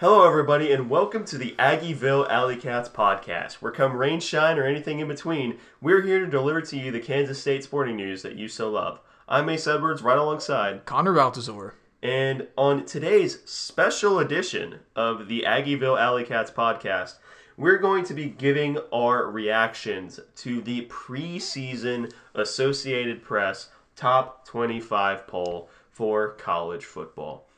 [0.00, 3.54] Hello, everybody, and welcome to the Aggieville Alley Cats podcast.
[3.54, 7.00] Where come rain, shine, or anything in between, we're here to deliver to you the
[7.00, 9.00] Kansas State sporting news that you so love.
[9.28, 11.74] I'm Ace Edwards, right alongside, Connor Baltazar.
[12.00, 17.16] and on today's special edition of the Aggieville Alley Cats podcast,
[17.56, 25.68] we're going to be giving our reactions to the preseason Associated Press top 25 poll
[25.90, 27.48] for college football.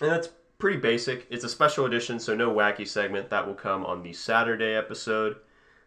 [0.00, 1.26] And that's pretty basic.
[1.30, 3.30] It's a special edition, so no wacky segment.
[3.30, 5.36] That will come on the Saturday episode.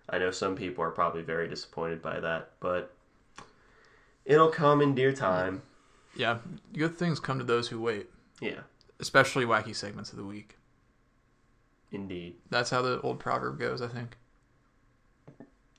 [0.10, 2.94] I know some people are probably very disappointed by that, but
[4.26, 5.62] it'll come in dear time.
[6.16, 6.40] Yeah,
[6.74, 8.10] good things come to those who wait,
[8.42, 8.62] Yeah,
[9.00, 10.58] especially wacky segments of the week.
[11.92, 12.36] indeed.
[12.50, 14.18] That's how the old proverb goes, I think.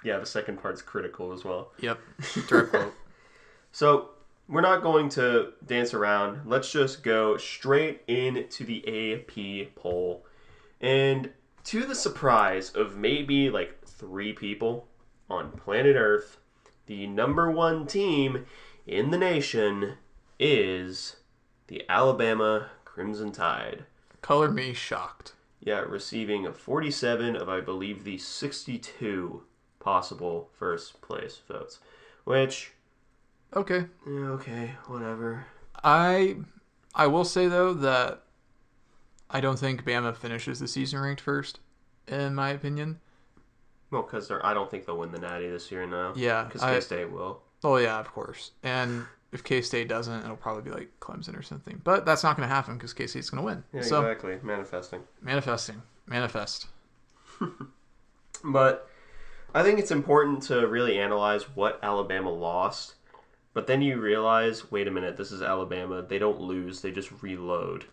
[0.04, 1.72] Yeah, the second part's critical as well.
[1.80, 1.98] Yep,
[2.48, 2.94] direct quote.
[3.72, 4.10] So
[4.52, 6.42] we're not going to dance around.
[6.44, 10.26] Let's just go straight into the AP poll.
[10.78, 11.30] And
[11.64, 14.88] to the surprise of maybe like three people
[15.30, 16.36] on planet Earth,
[16.84, 18.44] the number one team
[18.86, 19.94] in the nation
[20.38, 21.16] is
[21.68, 23.86] the Alabama Crimson Tide.
[24.20, 25.32] Color me shocked.
[25.60, 29.44] Yeah, receiving 47 of, I believe, the 62
[29.80, 31.78] possible first place votes.
[32.24, 32.72] Which,
[33.54, 35.44] Okay, yeah, okay, whatever.
[35.84, 36.36] I
[36.94, 38.22] I will say though that
[39.30, 41.60] I don't think Bama finishes the season ranked first,
[42.06, 43.00] in my opinion.
[43.90, 46.14] Well, because I don't think they'll win the Natty this year now.
[46.16, 47.42] Yeah, Because K State will.
[47.62, 48.52] Oh yeah, of course.
[48.62, 51.80] And if K State doesn't, it'll probably be like Clemson or something.
[51.84, 53.64] But that's not going to happen because K State's going to win.
[53.74, 54.38] Yeah, so exactly.
[54.42, 55.02] Manifesting.
[55.20, 56.68] manifesting, manifest.
[58.44, 58.88] But
[59.54, 62.94] I think it's important to really analyze what Alabama lost.
[63.54, 66.02] But then you realize, wait a minute, this is Alabama.
[66.02, 67.84] They don't lose, they just reload.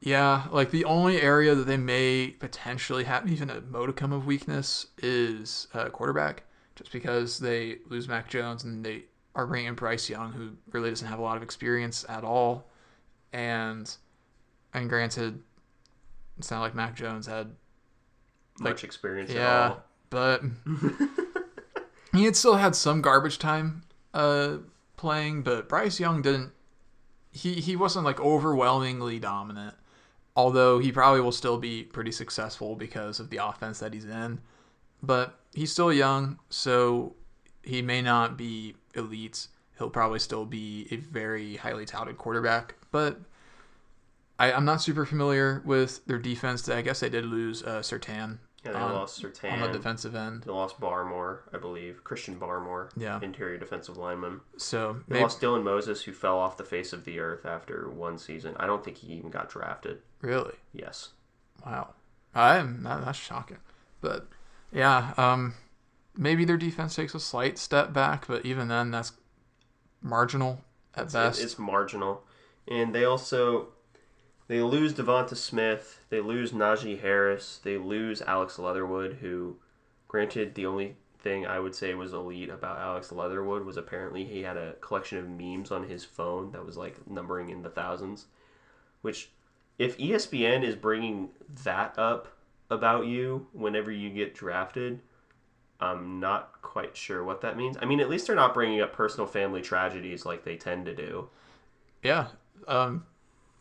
[0.00, 4.86] Yeah, like the only area that they may potentially have even a modicum of weakness
[4.98, 6.42] is uh, quarterback,
[6.74, 10.90] just because they lose Mac Jones and they are bringing in Bryce Young, who really
[10.90, 12.68] doesn't have a lot of experience at all,
[13.32, 13.96] and
[14.74, 15.40] and granted,
[16.36, 17.52] it's not like Mac Jones had
[18.58, 19.84] like, Much experience at yeah, all.
[20.10, 20.42] but
[22.12, 23.82] he had still had some garbage time
[24.14, 24.56] uh,
[24.96, 26.52] playing, but Bryce Young didn't.
[27.30, 29.74] He he wasn't like overwhelmingly dominant,
[30.36, 34.40] although he probably will still be pretty successful because of the offense that he's in.
[35.02, 37.16] But he's still young, so
[37.62, 39.48] he may not be elite.
[39.78, 43.20] He'll probably still be a very highly touted quarterback, but.
[44.38, 46.68] I, I'm not super familiar with their defense.
[46.68, 49.52] I guess they did lose uh, Surtain Yeah, they on- lost Surtain.
[49.54, 50.44] on the defensive end.
[50.44, 52.04] They lost Barmore, I believe.
[52.04, 52.90] Christian Barmore.
[52.96, 53.18] Yeah.
[53.20, 54.40] Interior defensive lineman.
[54.56, 57.90] So They maybe, lost Dylan Moses, who fell off the face of the earth after
[57.90, 58.54] one season.
[58.60, 60.02] I don't think he even got drafted.
[60.20, 61.08] really, Yes.
[61.66, 61.94] wow,
[62.34, 63.58] I'm that, that's shocking.
[64.00, 64.28] But
[64.72, 65.54] yeah, um,
[66.16, 69.12] maybe their defense takes a slight step back, but even then, that's
[70.00, 70.64] marginal
[70.94, 71.42] at It's, best.
[71.42, 72.22] it's marginal.
[72.68, 73.68] And they also
[74.48, 79.56] they lose Devonta Smith, they lose Najee Harris, they lose Alex Leatherwood, who
[80.08, 84.42] granted the only thing I would say was elite about Alex Leatherwood was apparently he
[84.42, 88.26] had a collection of memes on his phone that was like numbering in the thousands.
[89.00, 89.30] Which
[89.78, 91.30] if ESPN is bringing
[91.64, 92.28] that up
[92.70, 95.00] about you whenever you get drafted,
[95.80, 97.76] I'm not quite sure what that means.
[97.80, 100.94] I mean, at least they're not bringing up personal family tragedies like they tend to
[100.94, 101.28] do.
[102.02, 102.28] yeah,
[102.68, 103.04] um,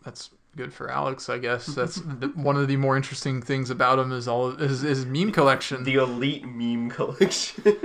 [0.04, 1.66] that's good for Alex, I guess.
[1.76, 5.32] That's the, one of the more interesting things about him is all his, his meme
[5.32, 5.84] collection.
[5.84, 7.76] The elite meme collection.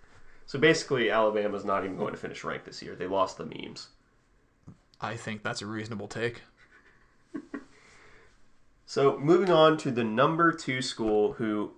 [0.46, 2.94] so basically, Alabama's not even going to finish ranked this year.
[2.94, 3.88] They lost the memes.
[5.00, 6.42] I think that's a reasonable take.
[8.88, 11.72] So moving on to the number two school, who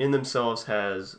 [0.00, 1.14] in themselves has,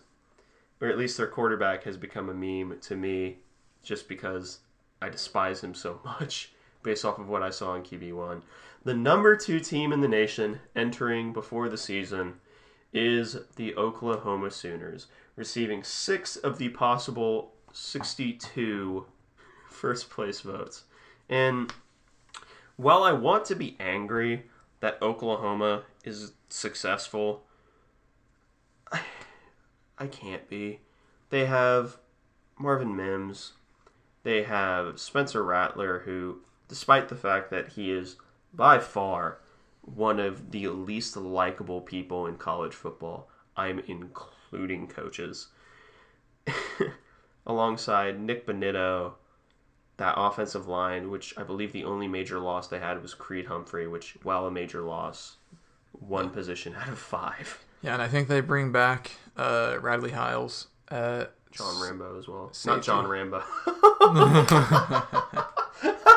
[0.82, 3.38] or at least their quarterback has become a meme to me,
[3.82, 4.60] just because
[5.02, 6.52] I despise him so much
[6.84, 8.42] based off of what I saw in QB1.
[8.84, 12.36] The number two team in the nation entering before the season
[12.94, 19.06] is the Oklahoma Sooners, receiving six of the possible 62
[19.69, 20.84] first place votes.
[21.30, 21.72] And
[22.78, 24.46] while I want to be angry
[24.80, 27.44] that Oklahoma is successful,
[28.92, 29.01] I,
[29.98, 30.80] I can't be.
[31.30, 31.98] They have
[32.57, 33.54] Marvin Mims.
[34.24, 38.18] They have Spencer Rattler, who, despite the fact that he is
[38.54, 39.40] by far
[39.81, 45.48] one of the least likable people in college football, I'm including coaches,
[47.48, 49.14] alongside Nik Bonitto,
[49.96, 53.88] that offensive line, which I believe the only major loss they had was Creed Humphrey,
[53.88, 55.38] which, while a major loss,
[55.92, 57.63] one position out of five.
[57.81, 60.68] Yeah, and I think they bring back uh, Radley Hiles.
[60.90, 62.50] Uh, John Rambo as well.
[62.52, 62.75] Safety.
[62.75, 63.42] Not John Rambo.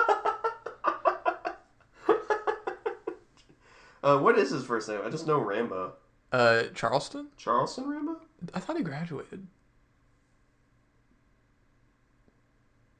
[4.02, 5.00] uh, what is his first name?
[5.04, 5.94] I just know Rambo.
[6.32, 7.28] uh, Charleston.
[7.36, 8.16] Charleston Rambo?
[8.54, 9.46] I thought he graduated.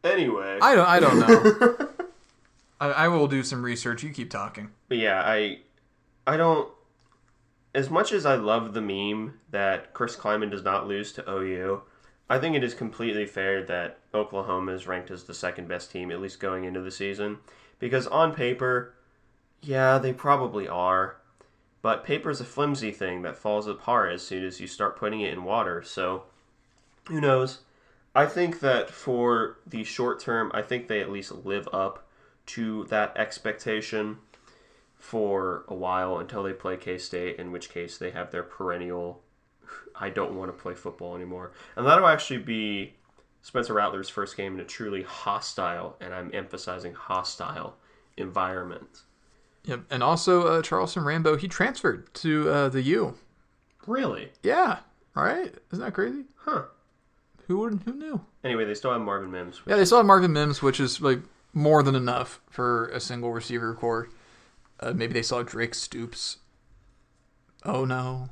[0.03, 0.59] Anyway.
[0.63, 0.89] I don't.
[0.89, 1.89] I don't know.
[2.81, 4.03] I, I will do some research.
[4.03, 4.71] You keep talking.
[4.89, 5.59] But yeah, I
[6.27, 6.69] I don't
[7.75, 11.83] as much as I love the meme that Chris Klieman does not lose to OU,
[12.29, 16.11] I think it is completely fair that Oklahoma is ranked as the second best team,
[16.11, 17.39] at least going into the season.
[17.79, 18.95] Because on paper,
[19.63, 21.17] yeah, they probably are.
[21.83, 25.23] But paper is a flimsy thing that falls apart as soon as you start putting
[25.23, 25.83] it in water.
[25.83, 26.25] So,
[27.09, 27.61] who knows?
[28.15, 32.07] I think that for the short term, I think they at least live up
[32.47, 34.19] to that expectation
[34.97, 39.23] for a while until they play K State, in which case they have their perennial
[39.95, 41.53] I don't want to play football anymore.
[41.77, 42.95] And that'll actually be
[43.43, 47.77] Spencer Rattler's first game in a truly hostile, and I'm emphasizing hostile,
[48.17, 49.03] environment.
[49.65, 49.81] Yep.
[49.91, 51.37] And also uh, Charleston Rambo.
[51.37, 53.15] He transferred to uh, the U.
[53.87, 54.31] Really?
[54.43, 54.79] Yeah.
[55.17, 55.55] All right.
[55.73, 56.25] Isn't that crazy?
[56.37, 56.65] Huh.
[57.47, 57.81] Who would?
[57.85, 58.21] Who knew?
[58.45, 59.61] Anyway, they still have Marvin Mims.
[59.67, 61.19] Yeah, they still have Marvin Mims, which is like
[61.53, 64.09] more than enough for a single receiver core.
[64.79, 66.39] Uh, maybe they saw Drake Stoops.
[67.65, 68.31] Oh no.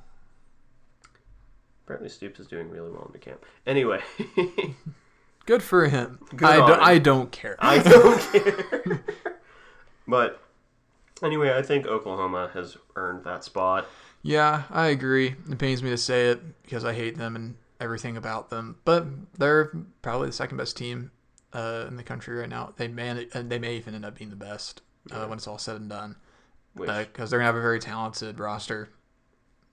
[1.85, 3.45] Apparently, Stoops is doing really well in the camp.
[3.67, 4.01] Anyway,
[5.47, 6.19] Good for him.
[6.37, 6.79] Good I, do, him.
[6.83, 7.57] I don't care.
[7.59, 9.05] I don't care.
[10.07, 10.41] but
[11.23, 13.87] anyway, I think Oklahoma has earned that spot.
[14.23, 15.37] Yeah, I agree.
[15.51, 19.07] It pains me to say it because I hate them and everything about them, but
[19.39, 19.73] they're
[20.03, 21.11] probably the second best team
[21.53, 22.73] uh, in the country right now.
[22.77, 25.77] They and they may even end up being the best uh, when it's all said
[25.77, 26.17] and done
[26.75, 28.91] because they're gonna have a very talented roster.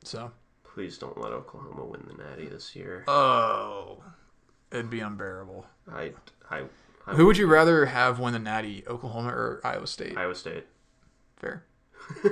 [0.04, 0.32] So,
[0.64, 3.04] please don't let Oklahoma win the Natty this year.
[3.08, 4.04] oh,
[4.72, 5.66] it'd be unbearable.
[5.92, 6.12] I,
[6.50, 6.64] I,
[7.08, 10.18] I Who would you rather have win the Natty, Oklahoma or Iowa State?
[10.18, 10.66] Iowa State.
[11.38, 11.64] Fair.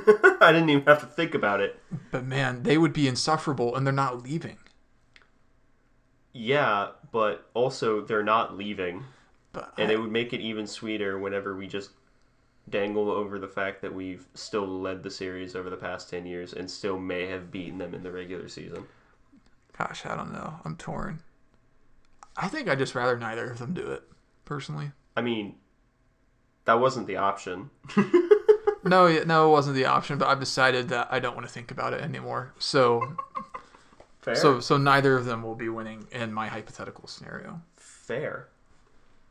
[0.42, 1.80] I didn't even have to think about it.
[2.12, 4.58] But man, they would be insufferable, and they're not leaving.
[6.34, 9.04] Yeah, but also they're not leaving,
[9.52, 11.92] But and I- it would make it even sweeter whenever we just
[12.70, 16.54] dangle over the fact that we've still led the series over the past 10 years
[16.54, 18.86] and still may have beaten them in the regular season.
[19.78, 20.56] Gosh, I don't know.
[20.64, 21.22] I'm torn.
[22.38, 24.04] I think I'd just rather neither of them do it,
[24.46, 24.92] personally.
[25.16, 25.56] I mean,
[26.66, 27.70] that wasn't the option.
[28.84, 31.72] No, no, it wasn't the option, but I've decided that I don't want to think
[31.72, 32.54] about it anymore.
[32.60, 33.16] So,
[34.22, 34.36] Fair.
[34.36, 37.62] so, so neither of them will be winning in my hypothetical scenario.
[37.78, 38.50] Fair.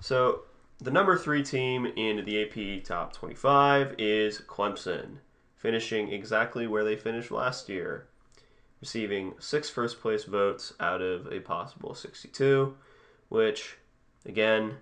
[0.00, 0.42] So
[0.80, 5.18] the number three team in the AP top 25 is Clemson,
[5.56, 8.06] finishing exactly where they finished last year,
[8.80, 12.74] receiving six first place votes out of a possible 62,
[13.28, 13.76] which,
[14.26, 14.78] again,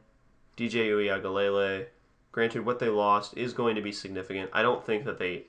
[0.56, 1.86] DJ Uiagalelei,
[2.32, 4.50] granted what they lost is going to be significant.
[4.52, 5.44] I don't think that they.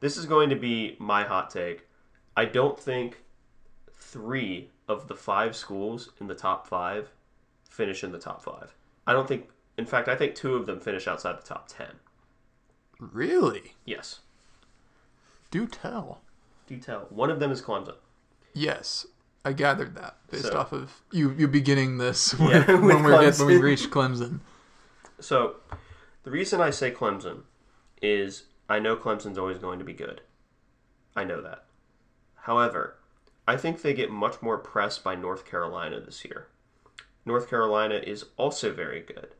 [0.00, 1.86] This is going to be my hot take.
[2.36, 3.22] I don't think
[3.92, 7.10] three of the five schools in the top five
[7.70, 8.74] finish in the top five.
[9.06, 9.48] I don't think.
[9.76, 11.88] In fact, I think two of them finish outside the top ten.
[13.00, 13.74] Really?
[13.84, 14.20] Yes.
[15.50, 16.20] Do tell.
[16.66, 17.06] Do tell.
[17.10, 17.94] One of them is Clemson.
[18.54, 19.06] Yes,
[19.44, 21.32] I gathered that based So- off of you.
[21.32, 24.40] You beginning this when, Yeah, when with we get when we reach Clemson.
[25.20, 25.56] So,
[26.24, 27.42] the reason I say Clemson
[28.02, 30.22] is I know Clemson's always going to be good.
[31.14, 31.64] I know that.
[32.34, 32.96] However,
[33.46, 36.48] I think they get much more press by North Carolina this year.
[37.26, 39.34] North Carolina is also very good.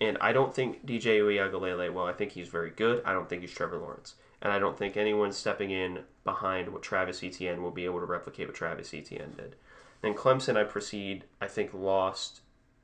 [0.00, 3.02] And I don't think DJ Uiagalelei, well, I think he's very good.
[3.04, 4.14] I don't think he's Trevor Lawrence.
[4.40, 8.06] And I don't think anyone stepping in behind what Travis Etienne will be able to
[8.06, 9.56] replicate what Travis Etienne did.
[10.02, 12.40] Then Clemson, I proceed, I think lost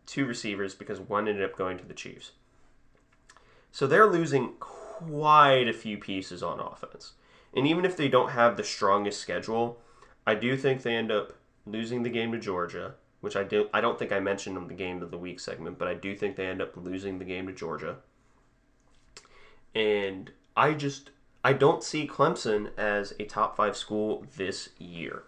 [0.07, 2.33] two receivers because one ended up going to the Chiefs.
[3.73, 7.12] So they're losing quite a few pieces on offense.
[7.55, 9.79] And even if they don't have the strongest schedule,
[10.27, 11.35] I do think they end up
[11.67, 14.75] losing the game to Georgia, which I do I don't think I mentioned in the
[14.75, 17.47] game of the week segment, but I do think they end up losing the game
[17.47, 17.97] to Georgia.
[19.75, 21.11] And I just
[21.43, 25.25] I don't see Clemson as a top 5 school this year.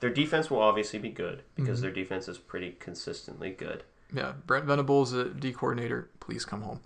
[0.00, 1.82] Their defense will obviously be good because mm-hmm.
[1.82, 3.82] their defense is pretty consistently good.
[4.12, 6.10] Yeah, Brent Venables, a D coordinator.
[6.20, 6.80] Please come home.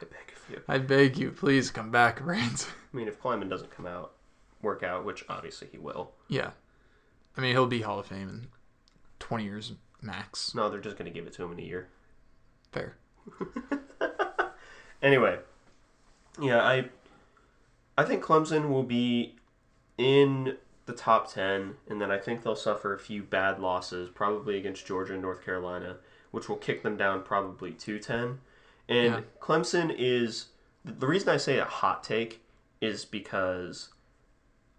[0.00, 0.62] I beg of you.
[0.68, 2.68] I beg you, please come back, Brent.
[2.92, 4.12] I mean, if Klieman doesn't come out,
[4.62, 6.12] work out, which obviously he will.
[6.28, 6.50] yeah,
[7.36, 8.46] I mean he'll be Hall of Fame in
[9.18, 10.54] twenty years max.
[10.54, 11.88] No, they're just going to give it to him in a year.
[12.72, 12.96] Fair.
[15.00, 15.38] Anyway,
[16.40, 16.88] yeah, I
[17.96, 19.36] I think Clemson will be
[19.96, 24.56] in the top 10, and then I think they'll suffer a few bad losses, probably
[24.56, 25.98] against Georgia and North Carolina,
[26.32, 28.40] which will kick them down probably to 10.
[28.88, 29.20] And Yeah.
[29.40, 30.46] Clemson is
[30.84, 32.42] the reason I say a hot take
[32.80, 33.90] is because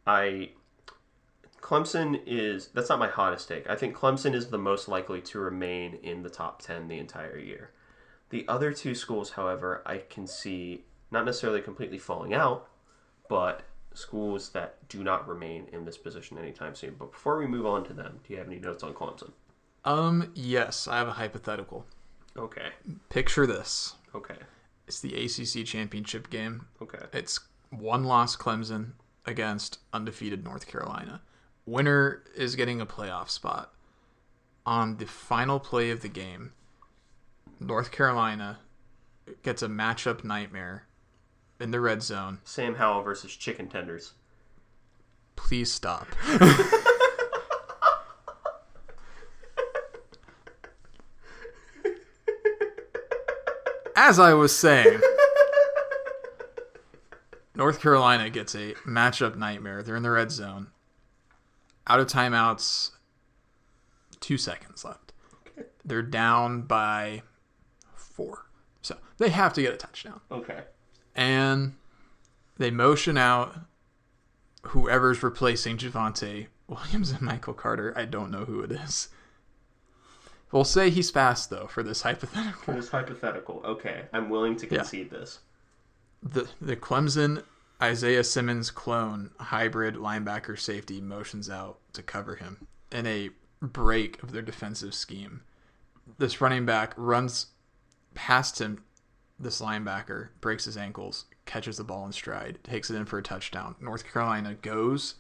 [0.08, 0.52] I
[1.62, 3.70] Clemson is that's not my hottest take.
[3.70, 7.38] I think Clemson is the most likely to remain in the top 10 the entire
[7.38, 7.72] year.
[8.30, 12.70] The other two schools, however, I can see not necessarily completely falling out,
[13.28, 13.64] but
[13.94, 16.96] schools that do not remain in this position anytime soon.
[16.98, 19.32] But before we move on to them, do you have any notes on Clemson?
[19.86, 21.86] Um, yes, I have a hypothetical.
[22.38, 22.70] Okay.
[23.10, 23.96] Picture this.
[24.16, 24.36] Okay.
[24.88, 26.66] It's the ACC championship game.
[26.82, 27.06] Okay.
[27.14, 27.40] It's
[27.70, 28.94] one loss Clemson
[29.26, 31.22] against undefeated North Carolina.
[31.66, 33.74] Winner is getting a playoff spot.
[34.66, 36.54] On the final play of the game,
[37.60, 38.60] North Carolina
[39.44, 40.88] gets a matchup nightmare
[41.60, 42.40] in the red zone.
[42.44, 44.14] Sam Howell versus Chicken Tenders.
[45.36, 46.08] Please stop.
[54.02, 55.02] As I was saying,
[57.56, 59.84] North Carolina gets a matchup nightmare.
[59.84, 60.68] They're in the red zone.
[61.86, 62.92] Out of timeouts,
[64.22, 65.12] two seconds left.
[65.84, 67.24] They're down by
[67.94, 68.46] four.
[68.82, 70.62] So they have to get a touchdown Okay.
[71.14, 71.74] and
[72.58, 73.54] they motion out
[74.68, 77.94] whoever's replacing Javonte Williams and Michael Carter.
[77.98, 79.10] I don't know who it is.
[80.52, 82.74] We'll say he's fast though for this For hypothetical.
[82.74, 85.40] this hypothetical, okay, I'm willing to concede this.
[86.24, 87.44] The the Clemson
[87.82, 93.30] Isaiah Simmons clone hybrid linebacker safety motions out to cover him in a
[93.62, 95.42] break of their defensive scheme.
[96.18, 97.48] This running back runs
[98.16, 98.84] past him,
[99.40, 103.24] this linebacker, breaks his ankles, catches the ball in stride, takes it in for a
[103.24, 103.76] touchdown.
[103.80, 105.16] North Carolina goes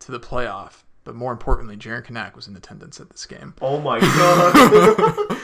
[0.00, 3.54] to the playoff, but more importantly, Jaren Kanak was in attendance at this game.
[3.60, 4.54] Oh my god.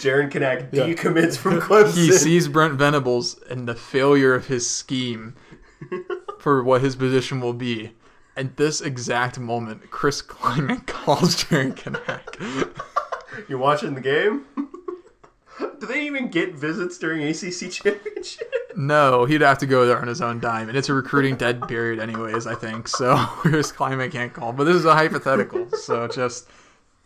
[0.00, 1.94] Jaren Kanak decommits from Clemson.
[1.94, 5.34] He sees Brent Venables and the failure of his scheme
[6.38, 7.92] for what his position will be.
[8.36, 12.70] At this exact moment, Chris Klieman calls Jaren Kanak.
[13.48, 14.46] You're watching the game?
[15.80, 18.52] Do they even get visits during ACC championship?
[18.76, 21.66] No, he'd have to go there on his own dime, and it's a recruiting dead
[21.66, 22.46] period, anyways.
[22.46, 23.16] I think so.
[23.26, 26.48] Chris Klieman can't call, but this is a hypothetical, so just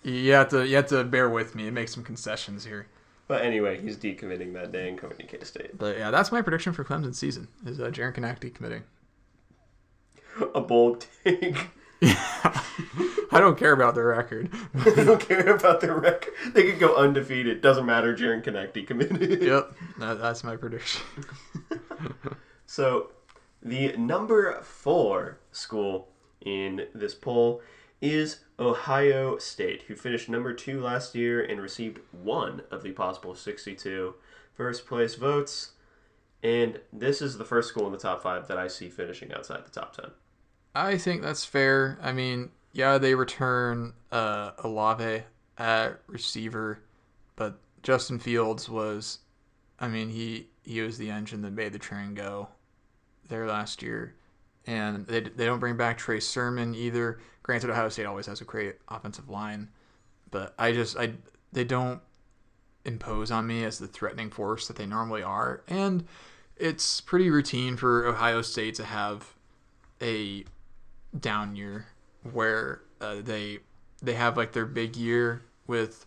[0.02, 2.86] you have to you have to bear with me and make some concessions here.
[3.28, 5.78] But anyway, he's decommitting that day and coming to K State.
[5.78, 8.82] But yeah, that's my prediction for Clemson season: is uh, Jaren Kanak decommitting.
[10.54, 11.56] A bold take.
[12.06, 14.50] I don't care about the record.
[14.74, 16.32] they don't care about their record.
[16.52, 17.60] They could go undefeated.
[17.60, 18.14] Doesn't matter.
[18.14, 19.42] Jaren Kanak decommitted.
[19.42, 21.02] yep, that, that's my prediction.
[22.66, 23.12] So,
[23.62, 26.08] the number four school
[26.40, 27.62] in this poll
[28.00, 33.34] is Ohio State, who finished number two last year and received one of the possible
[33.34, 34.14] 62
[34.54, 35.72] first place votes.
[36.42, 39.64] And this is the first school in the top five that I see finishing outside
[39.64, 40.10] the top 10.
[40.74, 41.98] I think that's fair.
[42.02, 45.22] I mean, yeah, they return uh, Olave
[45.56, 46.80] at receiver,
[47.36, 49.20] but Justin Fields was,
[49.78, 52.48] I mean, he he was the engine that made the train go
[53.28, 54.14] there last year,
[54.66, 57.20] and they they don't bring back Trey Sermon either.
[57.42, 59.68] Granted, Ohio State always has a great offensive line,
[60.30, 61.12] but I just I
[61.52, 62.00] they don't
[62.84, 66.04] impose on me as the threatening force that they normally are, and
[66.56, 69.34] it's pretty routine for Ohio State to have
[70.00, 70.44] a
[71.18, 71.86] down year
[72.32, 73.58] where uh, they
[74.02, 76.06] they have like their big year with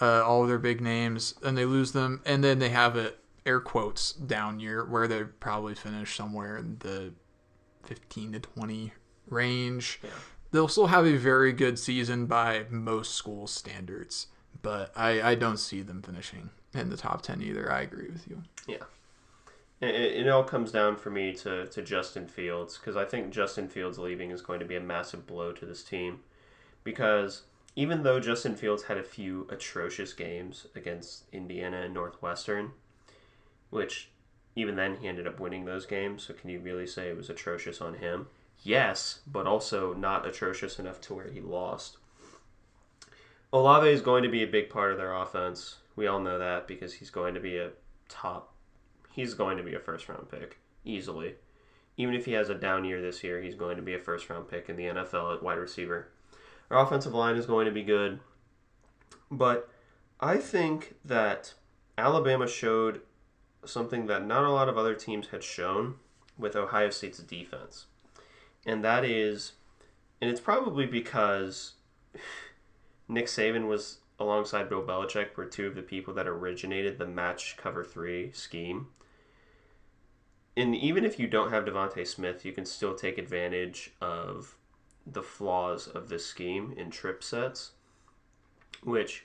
[0.00, 3.12] uh, all of their big names and they lose them and then they have a
[3.46, 7.12] air quotes down year where they probably finish somewhere in the
[7.84, 8.92] 15 to 20
[9.28, 10.10] range Yeah.
[10.50, 14.28] they'll still have a very good season by most school standards
[14.62, 18.26] but I, I don't see them finishing in the top 10 either i agree with
[18.28, 18.84] you Yeah.
[19.82, 23.68] It, it all comes down for me to, to Justin Fields because I think Justin
[23.68, 26.20] Fields leaving is going to be a massive blow to this team.
[26.84, 27.42] Because
[27.74, 32.70] even though Justin Fields had a few atrocious games against Indiana and Northwestern,
[33.70, 34.10] which
[34.54, 37.30] even then he ended up winning those games, so can you really say it was
[37.30, 38.28] atrocious on him?
[38.62, 41.96] Yes, but also not atrocious enough to where he lost.
[43.52, 45.76] Olave is going to be a big part of their offense.
[45.96, 47.70] We all know that because he's going to be a
[48.08, 48.51] top
[49.12, 51.36] he's going to be a first round pick easily.
[51.96, 54.28] Even if he has a down year this year, he's going to be a first
[54.30, 56.08] round pick in the NFL at wide receiver.
[56.70, 58.20] Our offensive line is going to be good.
[59.30, 59.68] But
[60.20, 61.54] I think that
[61.98, 63.02] Alabama showed
[63.64, 65.96] something that not a lot of other teams had shown,
[66.38, 67.86] with Ohio State's defense.
[68.66, 69.52] And that is,
[70.20, 71.72] and it's probably because
[73.08, 77.56] Nick Saban was alongside Bill Belichick were two of the people that originated the match
[77.56, 78.88] cover three scheme.
[80.56, 84.56] And even if you don't have DeVonta Smith, you can still take advantage of
[85.06, 87.72] the flaws of this scheme in trip sets,
[88.82, 89.24] which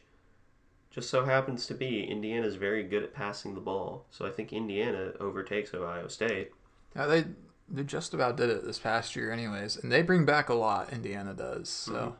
[0.89, 4.05] just so happens to be Indiana's very good at passing the ball.
[4.09, 6.51] So I think Indiana overtakes Ohio State.
[6.95, 7.25] They
[7.69, 10.93] they just about did it this past year, anyways, and they bring back a lot.
[10.93, 11.67] Indiana does.
[11.69, 12.15] So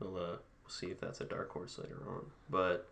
[0.00, 2.26] We'll uh, we'll see if that's a dark horse later on.
[2.50, 2.88] But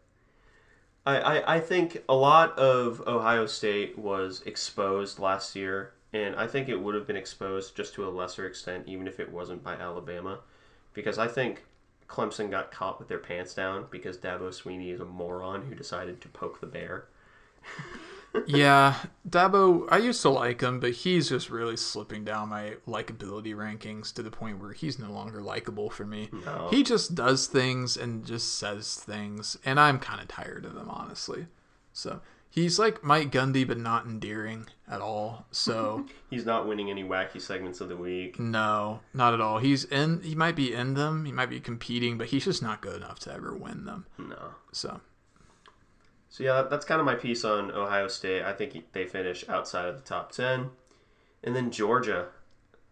[1.06, 6.46] I, I I think a lot of Ohio State was exposed last year, and I
[6.46, 9.62] think it would have been exposed just to a lesser extent, even if it wasn't
[9.62, 10.40] by Alabama,
[10.94, 11.64] because I think
[12.08, 16.20] Clemson got caught with their pants down because Dabo Swinney is a moron who decided
[16.20, 17.06] to poke the bear.
[18.46, 18.96] yeah,
[19.28, 24.12] Dabo, I used to like him, but he's just really slipping down my likability rankings
[24.14, 26.28] to the point where he's no longer likable for me.
[26.44, 26.68] No.
[26.70, 30.88] He just does things and just says things, and I'm kind of tired of him,
[30.90, 31.46] honestly.
[31.92, 35.46] So he's like Mike Gundy, but not endearing at all.
[35.52, 38.40] So He's not winning any wacky segments of the week.
[38.40, 39.58] no, not at all.
[39.58, 40.20] He's in.
[40.22, 41.24] He might be in them.
[41.24, 44.06] He might be competing, but he's just not good enough to ever win them.
[44.18, 44.54] No.
[44.72, 45.00] So
[46.34, 48.42] So yeah, that's kind of my piece on Ohio State.
[48.42, 50.70] I think they finish outside of the top ten,
[51.44, 52.26] and then Georgia.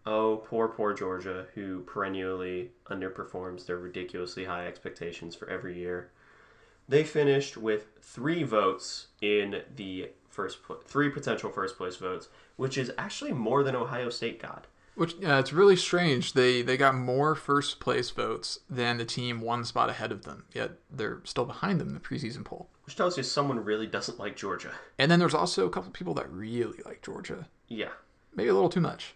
[0.05, 6.09] Oh, poor, poor Georgia, who perennially underperforms their ridiculously high expectations for every year.
[6.87, 12.93] They finished with three votes in the first, three potential first place votes, which is
[12.97, 14.67] actually more than Ohio State got.
[14.95, 16.31] Which yeah, it's really strange.
[16.31, 20.45] They they got more first place votes than the team one spot ahead of them.
[20.53, 22.69] Yet they're still behind them in the preseason poll.
[22.85, 24.71] Which tells you someone really doesn't like Georgia.
[24.99, 27.47] And then there's also a couple people that really like Georgia.
[27.69, 27.89] Yeah,
[28.35, 29.15] Maybe a little too much.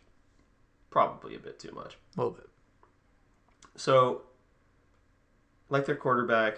[0.90, 1.98] probably a bit too much.
[2.16, 2.48] A little bit.
[3.76, 4.24] So,
[5.70, 6.58] like their quarterback,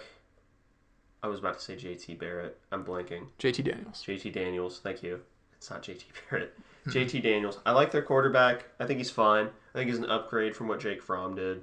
[1.22, 2.58] I was about to say JT Barrett.
[2.72, 3.26] I'm blanking.
[3.38, 4.02] JT Daniels.
[4.06, 4.80] JT Daniels.
[4.82, 5.20] Thank you.
[5.56, 6.58] It's not JT Barrett.
[6.86, 7.58] JT Daniels.
[7.66, 8.64] I like their quarterback.
[8.78, 9.48] I think he's fine.
[9.74, 11.62] I think he's an upgrade from what Jake Fromm did.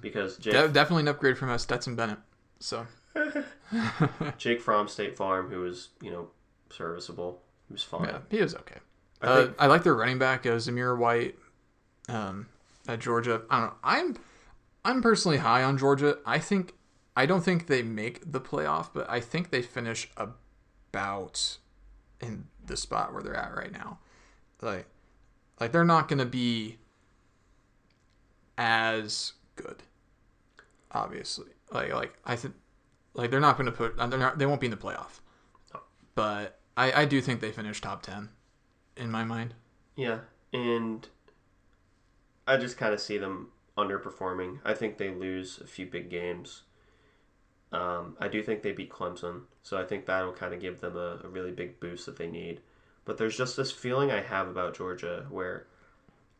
[0.00, 2.18] Because Jake, De- definitely an upgrade from uh, Stetson Bennett.
[2.60, 2.86] So
[4.38, 6.28] Jake Fromm, State Farm, who was you know
[6.70, 7.42] serviceable.
[7.68, 8.04] He was fine.
[8.04, 8.78] yeah, he was okay.
[9.22, 11.36] I Uh, think I like their running back, uh, Zamir White,
[12.08, 12.48] um,
[12.86, 13.42] at Georgia.
[13.50, 13.74] I don't know.
[13.82, 14.16] I'm
[14.84, 16.18] I'm personally high on Georgia.
[16.24, 16.74] I think
[17.16, 21.58] I don't think they make the playoff, but I think they finish about
[22.20, 23.98] in the spot where they're at right now.
[24.62, 24.86] Like
[25.60, 26.76] like they're not going to be
[28.58, 29.82] as good.
[30.92, 31.46] Obviously.
[31.70, 32.54] Like like I think
[33.16, 35.20] like they're not going to put they're not they won't be in the playoff.
[36.14, 38.28] But I I do think they finish top 10
[38.96, 39.54] in my mind.
[39.96, 40.20] Yeah,
[40.52, 41.08] and
[42.46, 44.60] I just kind of see them underperforming.
[44.64, 46.62] I think they lose a few big games.
[47.72, 50.96] Um, I do think they beat Clemson, so I think that'll kind of give them
[50.96, 52.60] a, a really big boost that they need.
[53.04, 55.66] But there's just this feeling I have about Georgia where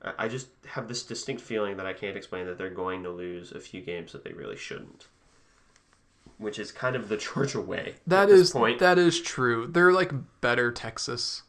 [0.02, 3.10] I I just have this distinct feeling that I can't explain that they're going to
[3.10, 5.08] lose a few games that they really shouldn't.
[6.38, 7.94] Which is kind of the Georgia way.
[8.06, 8.78] That at this point.
[8.80, 9.66] that is true.
[9.66, 11.42] They're like better Texas,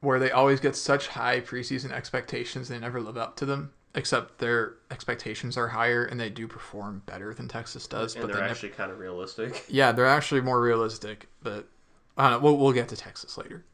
[0.00, 3.72] where they always get such high preseason expectations they never live up to them.
[3.94, 8.14] Except their expectations are higher and they do perform better than Texas does.
[8.14, 9.66] and but they're they never, actually kind of realistic.
[9.68, 11.28] yeah, they're actually more realistic.
[11.42, 11.68] But
[12.16, 12.44] I don't know.
[12.46, 13.64] We'll, we'll get to Texas later.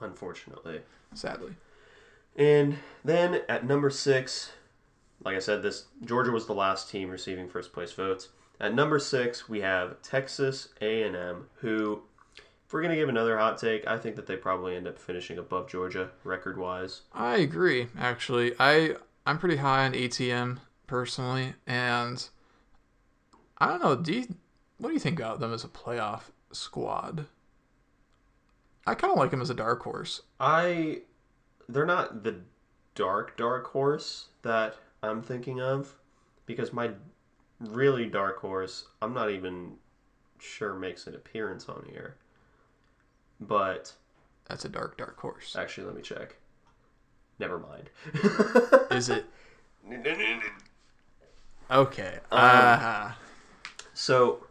[0.00, 0.80] Unfortunately.
[1.14, 1.54] Sadly,
[2.36, 4.50] And then at number six,
[5.24, 8.28] like I said, this Georgia was the last team receiving first place votes.
[8.60, 12.02] At number six, we have Texas A&M, who,
[12.36, 15.38] if we're gonna give another hot take, I think that they probably end up finishing
[15.38, 17.02] above Georgia record wise.
[17.12, 17.88] I agree.
[17.98, 22.28] Actually, I I'm pretty high on ATM personally, and
[23.58, 23.96] I don't know.
[23.96, 24.34] Do you,
[24.78, 27.26] what do you think about them as a playoff squad?
[28.86, 30.20] I kind of like them as a dark horse.
[30.38, 31.02] I,
[31.68, 32.40] they're not the
[32.94, 35.96] dark dark horse that I'm thinking of,
[36.46, 36.90] because my
[37.72, 39.74] really dark horse, I'm not even
[40.38, 42.16] sure makes an appearance on here.
[43.40, 43.92] But
[44.48, 45.56] That's a dark, dark horse.
[45.56, 46.36] Actually, let me check.
[47.38, 47.90] Never mind.
[48.90, 49.26] Is it
[51.70, 52.18] okay?
[52.30, 53.18] Ah,
[53.92, 54.46] so,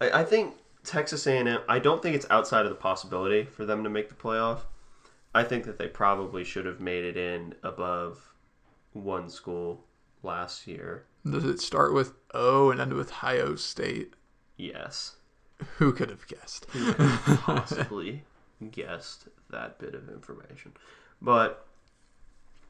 [0.00, 1.60] I, I think Texas A&M.
[1.68, 4.60] I don't think it's outside of the possibility for them to make the playoff.
[5.34, 8.32] I think that they probably should have made it in above
[8.92, 9.84] one school
[10.22, 11.04] last year.
[11.28, 14.14] Does it start with O and end with Ohio State?
[14.56, 15.16] Yes,
[15.78, 16.66] Who could have guessed?
[17.42, 18.24] possibly
[18.70, 20.72] guessed that bit of information,
[21.22, 21.66] But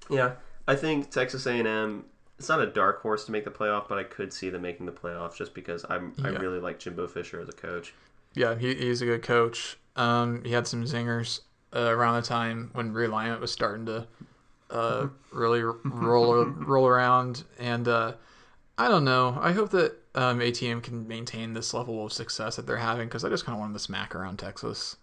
[0.08, 0.32] yeah,
[0.66, 2.04] I think Texas A&M.
[2.38, 4.86] It's not a dark horse to make the playoff, but I could see them making
[4.86, 7.92] the playoff just because I'm I really like Jimbo Fisher as a coach.
[8.34, 9.76] Yeah, he, he's a good coach.
[9.96, 11.40] Um, he had some zingers
[11.74, 14.06] uh, around the time when realignment was starting to
[14.70, 18.12] uh, really roll roll around, and uh,
[18.80, 19.38] I don't know.
[19.40, 23.24] I hope that um, ATM can maintain this level of success that they're having because
[23.24, 24.96] I just kind of want them to smack around Texas.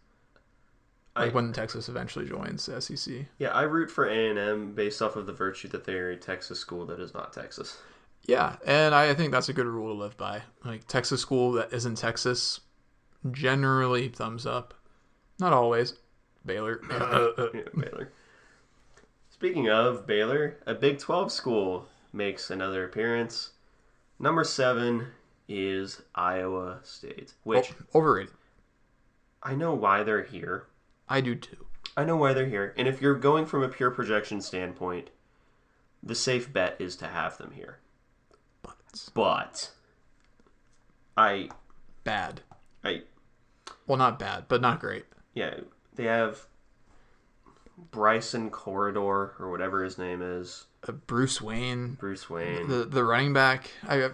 [1.16, 3.26] Like I- when Texas eventually joins the SEC.
[3.38, 6.86] Yeah, I root for A&M based off of the virtue that they're a Texas school
[6.88, 7.78] that is not Texas.
[8.24, 10.42] Yeah, and I think that's a good rule to live by.
[10.66, 12.60] Like Texas school that isn't Texas,
[13.32, 14.74] generally thumbs up.
[15.40, 15.94] Not always.
[16.46, 16.82] Baylor.
[17.54, 18.12] Yeah, Baylor.
[19.30, 23.52] Speaking of Baylor, a Big 12 school makes another appearance.
[24.20, 25.08] Number seven
[25.48, 28.34] is Iowa State, which oh, overrated.
[29.44, 30.68] I know why they're here.
[31.08, 31.66] I do too.
[31.96, 32.74] I know why they're here.
[32.78, 35.10] And if you're going from a pure projection standpoint,
[36.04, 37.80] the safe bet is to have them here.
[38.62, 38.76] But
[39.14, 39.72] But
[41.16, 41.50] I
[42.04, 42.42] bad.
[42.84, 43.04] I
[43.86, 45.06] Well, not bad, but not great.
[45.34, 45.60] yeah,
[45.94, 46.48] they have
[47.92, 53.70] Bryson Corridor or whatever his name is, Bruce Wayne, Bruce Wayne, the the running back.
[53.88, 54.10] I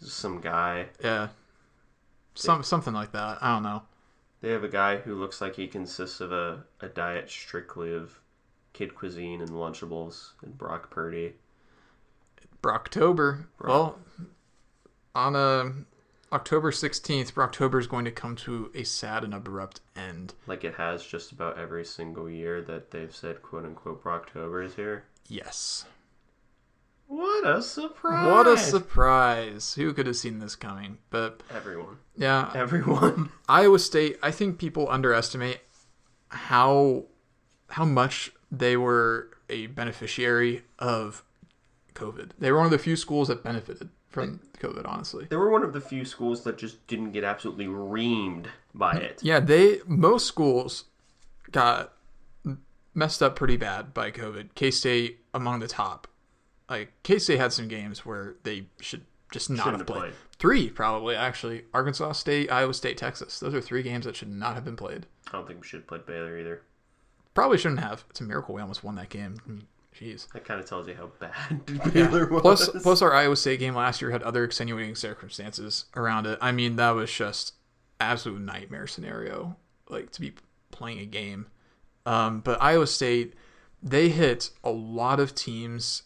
[0.00, 0.86] some guy.
[1.02, 1.28] yeah,
[2.34, 3.38] some something like that.
[3.40, 3.82] I don't know.
[4.40, 8.18] They have a guy who looks like he consists of a, a diet strictly of
[8.72, 11.34] kid cuisine and Lunchables and Brock Purdy.
[12.60, 13.44] Brocktober.
[13.60, 13.98] Well,
[15.14, 15.70] on uh,
[16.32, 20.34] October sixteenth, Brocktober is going to come to a sad and abrupt end.
[20.46, 24.74] Like it has just about every single year that they've said quote unquote Brocktober is
[24.74, 25.04] here.
[25.28, 25.84] Yes.
[27.06, 28.26] What a surprise!
[28.26, 29.74] What a surprise!
[29.74, 30.96] Who could have seen this coming?
[31.10, 31.98] But Everyone.
[32.16, 33.30] yeah, Everyone.
[33.48, 34.18] Iowa State.
[34.22, 35.60] I think people underestimate
[36.28, 37.04] how
[37.68, 41.22] how much they were a beneficiary of
[41.94, 42.30] COVID.
[42.38, 44.86] They were one of the few schools that benefited from COVID.
[44.86, 48.94] Honestly, They were one of the few schools that just didn't get absolutely reamed by
[48.94, 49.04] mm-hmm.
[49.04, 49.20] it.
[49.22, 49.40] yeah.
[49.40, 50.84] They most schools
[51.50, 51.91] got
[52.94, 54.54] messed up pretty bad by COVID.
[54.54, 56.06] K State among the top.
[56.68, 60.00] Like K State had some games where they should just not Shouldn't have played.
[60.00, 60.14] played.
[60.38, 61.64] Three probably actually.
[61.72, 63.40] Arkansas State, Iowa State, Texas.
[63.40, 65.06] Those are three games that should not have been played.
[65.28, 66.62] I don't think we should have played Baylor either.
[67.34, 68.04] Probably shouldn't have.
[68.10, 69.36] It's a miracle we almost won that game.
[69.48, 69.62] Mm,
[69.98, 70.30] jeez.
[70.32, 72.42] That kind of tells you how bad Baylor was.
[72.42, 76.38] Plus, plus our Iowa State game last year had other extenuating circumstances around it.
[76.42, 77.54] I mean, that was just
[78.00, 79.56] absolute nightmare scenario,
[79.88, 80.34] like to be
[80.70, 81.46] playing a game.
[82.04, 83.34] Um, but Iowa State,
[83.82, 86.02] they hit a lot of teams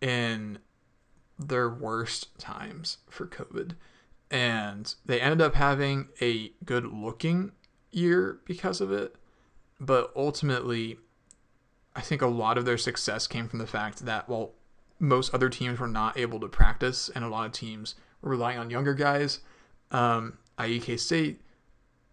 [0.00, 0.58] in
[1.38, 3.72] their worst times for COVID,
[4.30, 7.52] and they ended up having a good looking
[7.90, 9.16] year because of it.
[9.78, 10.98] But ultimately,
[11.94, 14.52] I think a lot of their success came from the fact that, while
[14.98, 18.58] most other teams were not able to practice, and a lot of teams were relying
[18.58, 19.40] on younger guys,
[19.90, 21.40] um, i.e., K State,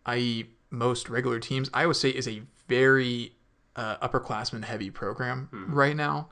[0.06, 1.70] i.e., most regular teams.
[1.74, 3.34] Iowa State is a very
[3.76, 6.30] uh, upperclassman heavy program right now,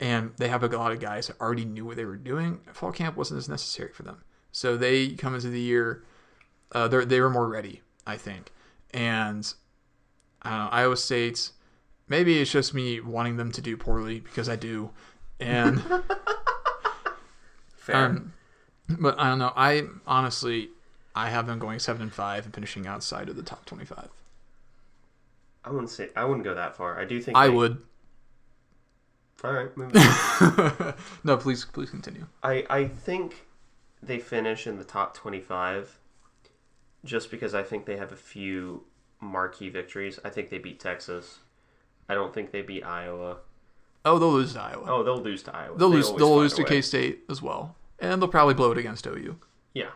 [0.00, 2.60] and they have a lot of guys that already knew what they were doing.
[2.72, 6.04] Fall camp wasn't as necessary for them, so they come into the year.
[6.72, 8.50] Uh, they they were more ready, I think,
[8.92, 9.52] and
[10.44, 11.50] uh, Iowa State.
[12.08, 14.90] Maybe it's just me wanting them to do poorly because I do,
[15.40, 15.82] and
[17.76, 17.96] Fair.
[17.96, 18.32] um,
[18.88, 19.52] but I don't know.
[19.56, 20.68] I honestly,
[21.14, 24.08] I have them going seven and five and finishing outside of the top twenty-five.
[25.64, 26.98] I wouldn't say I wouldn't go that far.
[27.00, 27.78] I do think I they- would.
[29.44, 30.94] All right, on.
[31.24, 32.26] no, please, please continue.
[32.44, 33.46] I I think
[34.00, 35.98] they finish in the top twenty-five,
[37.04, 38.84] just because I think they have a few
[39.20, 40.20] marquee victories.
[40.24, 41.40] I think they beat Texas.
[42.08, 43.38] I don't think they beat Iowa.
[44.04, 44.84] Oh, they'll lose to Iowa.
[44.86, 45.76] Oh, they'll lose to Iowa.
[45.76, 46.12] they'll They lose.
[46.12, 46.64] They'll lose to.
[46.64, 49.36] K State as well, and they'll probably blow it against OU.
[49.74, 49.90] Yeah,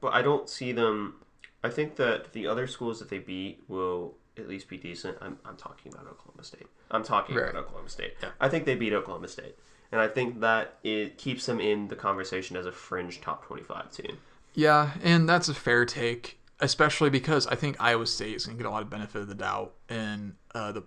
[0.00, 1.16] but I don't see them.
[1.62, 5.16] I think that the other schools that they beat will at least be decent.
[5.20, 6.66] I'm, I'm talking about Oklahoma State.
[6.90, 7.50] I'm talking Right.
[7.50, 8.14] about Oklahoma State.
[8.22, 8.30] Yeah.
[8.40, 9.56] I think they beat Oklahoma State,
[9.92, 13.90] and I think that it keeps them in the conversation as a fringe top 25
[13.92, 14.18] team.
[14.54, 18.62] Yeah, and that's a fair take, especially because I think Iowa State is going to
[18.64, 20.82] get a lot of benefit of the doubt in uh, the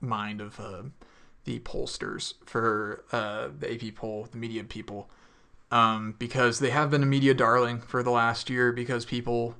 [0.00, 0.82] mind of uh,
[1.44, 5.08] the pollsters for uh, the AP poll, the media people,
[5.70, 9.54] um, because they have been a media darling for the last year because people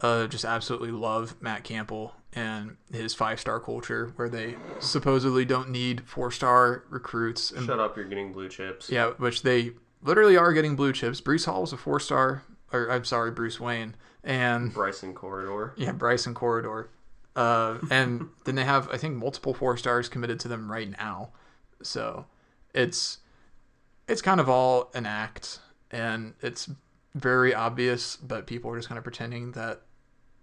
[0.00, 5.70] uh, just absolutely love Matt Campbell and his five star culture where they supposedly don't
[5.70, 8.90] need four star recruits and Shut up, you're getting blue chips.
[8.90, 11.20] yeah, which they literally are getting blue chips.
[11.20, 15.74] Bruce Hall was a four star, or I'm sorry, Bruce Wayne, and Bryson Corridor.
[15.76, 16.90] yeah, Bryson Corridor.
[17.34, 21.30] Uh, and then they have, I think, multiple four stars committed to them right now.
[21.82, 22.26] So
[22.74, 23.18] it's
[24.06, 25.60] it's kind of all an act,
[25.90, 26.68] and it's
[27.14, 29.82] very obvious, but people are just kind of pretending that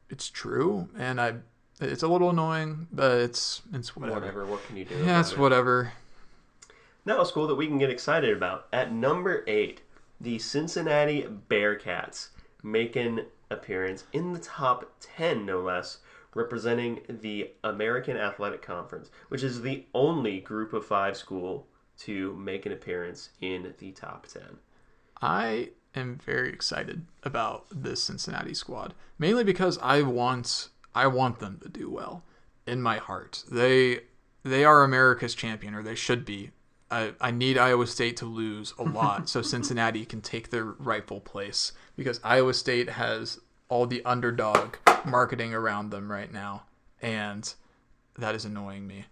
[0.09, 0.89] it's true.
[0.97, 1.35] And I,
[1.81, 4.19] it's a little annoying, but it's it's whatever.
[4.19, 4.45] Whatever.
[4.45, 4.95] What can you do?
[5.03, 5.37] Yeah, it's it?
[5.37, 5.93] whatever.
[7.05, 8.67] Now a school that we can get excited about.
[8.73, 9.81] At number eight,
[10.19, 12.29] the Cincinnati Bearcats
[12.63, 15.99] make an appearance in the top 10, no less,
[16.33, 21.67] representing the American Athletic Conference, which is the only group of five school
[21.99, 24.57] to make an appearance in the top 10.
[25.21, 31.59] I am very excited about this Cincinnati squad, mainly because I want I want them
[31.61, 32.23] to do well
[32.65, 33.43] in my heart.
[33.51, 34.01] They
[34.43, 36.51] they are America's champion, or they should be.
[36.89, 41.19] I, I need Iowa State to lose a lot so Cincinnati can take their rightful
[41.19, 46.63] place because Iowa State has all the underdog marketing around them right now,
[47.01, 47.53] and
[48.17, 49.05] that is annoying me.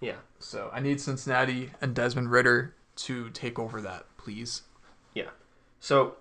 [0.00, 0.16] Yeah.
[0.38, 4.62] So I need Cincinnati and Desmond Ridder to take over that, please.
[5.14, 5.30] Yeah.
[5.80, 6.16] So,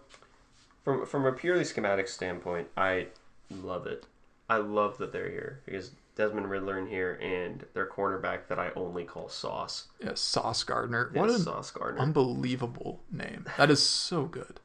[0.83, 3.07] from from a purely schematic standpoint, I
[3.49, 4.05] love it.
[4.49, 8.71] I love that they're here because Desmond Ridder in here and their cornerback that I
[8.75, 9.87] only call Sauce.
[10.03, 11.11] Yeah, Sauce Gardner.
[11.13, 12.01] What an Sauce Gardner.
[12.01, 13.45] unbelievable name.
[13.57, 14.59] That is so good.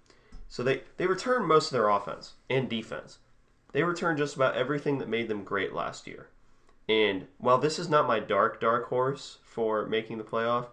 [0.48, 3.18] So they they return most of their offense and defense.
[3.72, 6.28] They return just about everything that made them great last year.
[6.88, 10.66] And while this is not my dark dark horse for making the playoff,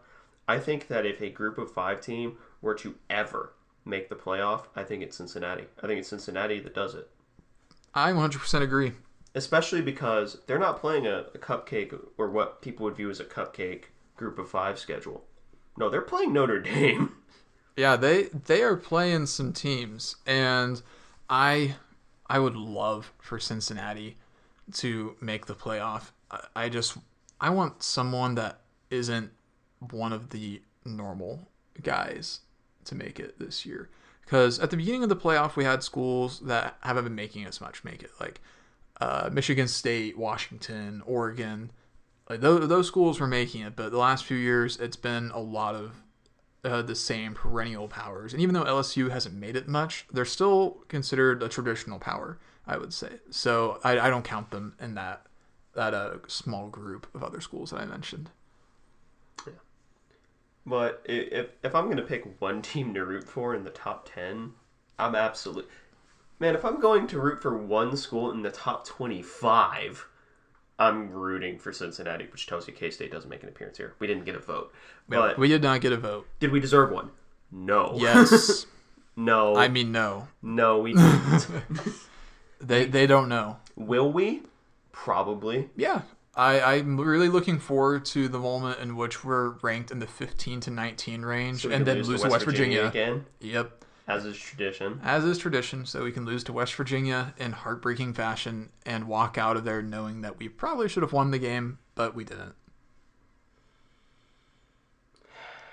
[0.47, 3.53] I think that if a group of 5 team were to ever
[3.85, 5.65] make the playoff, I think it's Cincinnati.
[5.81, 7.09] I think it's Cincinnati that does it.
[7.93, 8.93] I 100% agree.
[9.35, 13.25] especially because they're not playing a, a cupcake or what people would view as a
[13.25, 13.85] cupcake
[14.17, 15.23] group of five schedule.
[15.77, 17.15] No, they're playing Notre Dame.
[17.77, 20.81] Yeah, they they are playing some teams and
[21.29, 21.75] I
[22.27, 24.17] I would love for Cincinnati
[24.73, 26.11] to make the playoff.
[26.29, 26.97] I, I just
[27.39, 29.31] I want someone that isn't
[29.91, 31.47] one of the normal
[31.81, 32.41] guys
[32.85, 33.89] to make it this year.
[34.29, 37.59] Because at the beginning of the playoff, we had schools that haven't been making as
[37.59, 38.39] much make it, like
[39.01, 41.71] uh, Michigan State, Washington, Oregon.
[42.29, 45.39] Like those, those schools were making it, but the last few years, it's been a
[45.39, 46.03] lot of
[46.63, 48.31] uh, the same perennial powers.
[48.31, 52.37] And even though LSU hasn't made it much, they're still considered a traditional power,
[52.67, 53.13] I would say.
[53.31, 55.25] So I, I don't count them in that
[55.73, 58.29] that uh, small group of other schools that I mentioned.
[60.69, 64.53] But if if I'm gonna pick one team to root for in the top ten,
[64.99, 65.71] I'm absolutely
[66.39, 66.55] man.
[66.55, 70.07] If I'm going to root for one school in the top twenty-five,
[70.77, 73.95] I'm rooting for Cincinnati, which tells you K State doesn't make an appearance here.
[73.97, 74.71] We didn't get a vote,
[75.07, 76.27] but we did not get a vote.
[76.39, 77.09] did we deserve one?
[77.51, 77.95] No.
[77.97, 78.67] Yes.
[79.15, 79.55] no.
[79.55, 80.27] I mean, no.
[80.43, 81.47] no, we didn't.
[82.61, 83.57] They they don't know.
[83.75, 84.43] Will we?
[84.91, 85.69] Probably.
[85.75, 86.01] Yeah.
[86.39, 90.61] I, I'm really looking forward to the moment in which we're ranked in the 15
[90.61, 92.85] to 19 range So and then lose to West Virginia.
[92.85, 93.83] again, Yep.
[94.07, 95.01] as is tradition.
[95.03, 99.37] As is tradition, so we can lose to West Virginia in heartbreaking fashion and walk
[99.37, 102.55] out of there knowing that we probably should have won the game, but we didn't.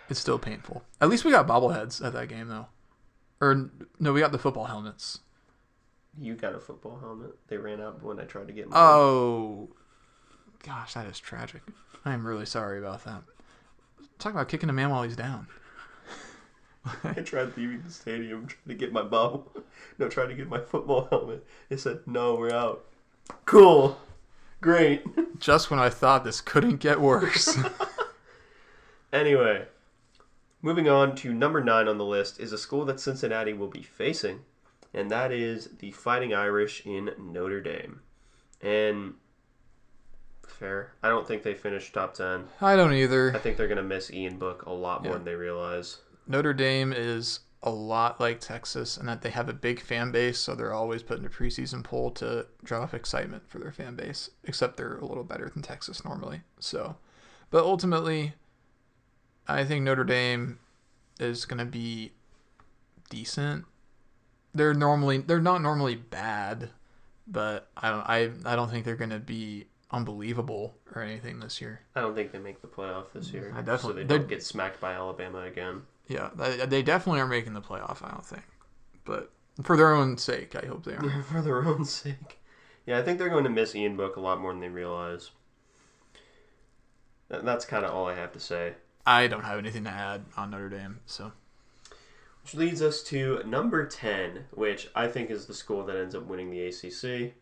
[0.09, 0.83] It's still painful.
[1.01, 2.67] At least we got bobbleheads at that game, though.
[3.41, 5.21] Or, no, we got the football helmets.
[6.19, 7.37] You got a football helmet.
[7.49, 8.79] They ran out when I tried to get mine.
[8.81, 9.69] Oh,
[10.65, 11.63] gosh, that is tragic.
[12.05, 13.23] I am really sorry about that.
[14.19, 15.47] Talk about kicking a man while he's down.
[17.05, 19.53] I tried leaving the stadium trying to get my bobble.
[19.99, 21.47] No, trying to get my football helmet.
[21.71, 22.85] They said, no, we're out.
[23.47, 23.99] Cool.
[24.61, 25.05] Great.
[25.39, 27.59] Just when I thought this couldn't get worse.
[29.13, 29.69] anyway,
[30.61, 33.83] moving on to number nine on the list is a school that Cincinnati will be
[33.83, 34.41] facing,
[34.93, 38.01] and that is the Fighting Irish in Notre Dame.
[38.61, 39.15] And
[40.57, 40.93] fair.
[41.03, 42.45] I don't think they finished top 10.
[42.61, 43.33] I don't either.
[43.35, 45.19] I think they're going to miss Ian Book a lot more Yeah.
[45.19, 45.99] than they realize.
[46.27, 50.39] Notre Dame is a lot like Texas in that they have a big fan base,
[50.39, 53.95] so they're always put in a preseason poll to draw up excitement for their fan
[53.97, 54.31] base.
[54.45, 56.43] Except they're a little better than Texas normally.
[56.61, 56.97] So,
[57.51, 58.35] but ultimately,
[59.49, 60.59] I think Notre Dame
[61.19, 62.13] is going to be
[63.11, 63.65] decent.
[64.55, 66.71] They're normally they're not normally bad,
[67.27, 71.61] but I don't I I don't think they're going to be unbelievable or anything this
[71.61, 71.81] year.
[71.95, 73.53] I don't think they make the playoff this year.
[73.55, 75.83] I definitely- so they don't get smacked by Alabama again.
[76.09, 78.05] Yeah, they, they definitely are making the playoff.
[78.05, 78.45] I don't think,
[79.05, 79.31] but
[79.63, 81.23] for their own sake, I hope they are.
[81.25, 82.39] For their own sake.
[82.87, 85.31] Yeah, I think they're going to miss Ian Book a lot more than they realize.
[87.29, 88.75] That's kind of all I have to say.
[89.05, 91.33] I don't have anything to add on Notre Dame, so
[92.45, 96.25] Which leads us to number 10, which I think is the school that ends up
[96.27, 97.35] winning the ACC.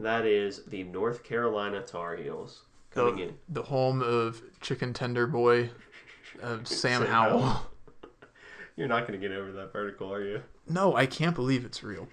[0.00, 3.34] That is the North Carolina Tar Heels coming the, in.
[3.48, 5.70] the home of chicken tender boy,
[6.42, 7.40] uh, Sam Sam Howell.
[7.40, 7.70] Howell.
[8.76, 10.42] You're not going to get over that vertical, are you?
[10.68, 12.08] No, I can't believe it's real.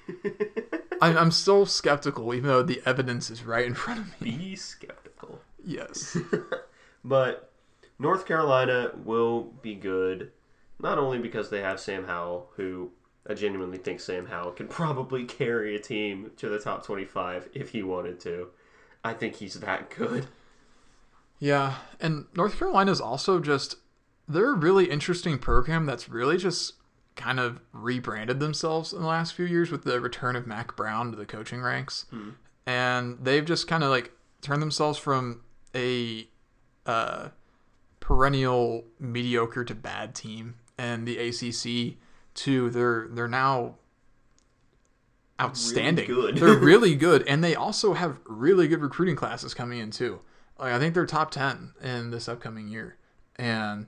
[1.01, 4.31] I'm, I'm still skeptical, even though the evidence is right in front of me.
[4.31, 5.39] Be skeptical.
[5.63, 6.17] Yes.
[7.05, 7.53] But
[7.99, 10.31] North Carolina will be good,
[10.79, 12.91] not only because they have Sam Howell, who
[13.29, 17.69] I genuinely think Sam Howell could probably carry a team to the top 25 if
[17.69, 18.49] he wanted to.
[19.03, 20.27] I think he's that good.
[21.39, 23.75] Yeah, and North Carolina's also just
[24.27, 26.73] they're a really interesting program that's really just
[27.15, 31.11] kind of rebranded themselves in the last few years with the return of Mack Brown
[31.11, 32.05] to the coaching ranks.
[32.65, 34.11] And they've just kind of like
[34.41, 35.41] turned themselves from
[35.73, 36.27] a
[36.85, 37.29] uh,
[37.99, 41.97] perennial mediocre to bad team and the ACC
[42.37, 43.75] to they're they're now
[45.39, 46.09] outstanding.
[46.09, 46.41] Really good.
[46.41, 50.19] they're really good, and they also have really good recruiting classes coming in too.
[50.59, 52.97] Like I think they're top ten in this upcoming year,
[53.35, 53.87] and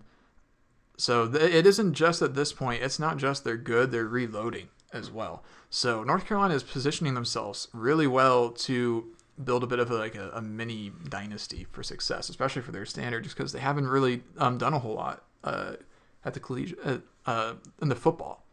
[0.98, 2.84] so th- it isn't just at this point.
[2.84, 5.44] It's not just they're good; they're reloading as well.
[5.70, 9.06] So North Carolina is positioning themselves really well to
[9.44, 12.86] build a bit of a, like a, a mini dynasty for success, especially for their
[12.86, 15.74] standard, just because they haven't really um, done a whole lot uh,
[16.26, 18.46] at the collegiate uh, uh, in the football,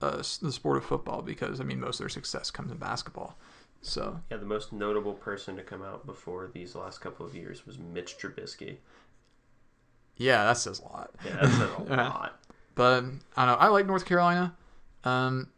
[0.00, 1.22] uh, the sport of football.
[1.22, 3.36] Because I mean, most of their success comes in basketball.
[3.82, 7.64] So Yeah, the most notable person to come out before these last couple of years
[7.66, 8.78] was Mitch Trubisky.
[10.16, 11.10] yeah, that says a lot.
[11.24, 12.08] Yeah, that said a Yeah.
[12.08, 12.40] lot.
[12.74, 13.04] But
[13.36, 13.54] I don't know.
[13.54, 14.56] I like North Carolina.
[15.04, 15.50] Um,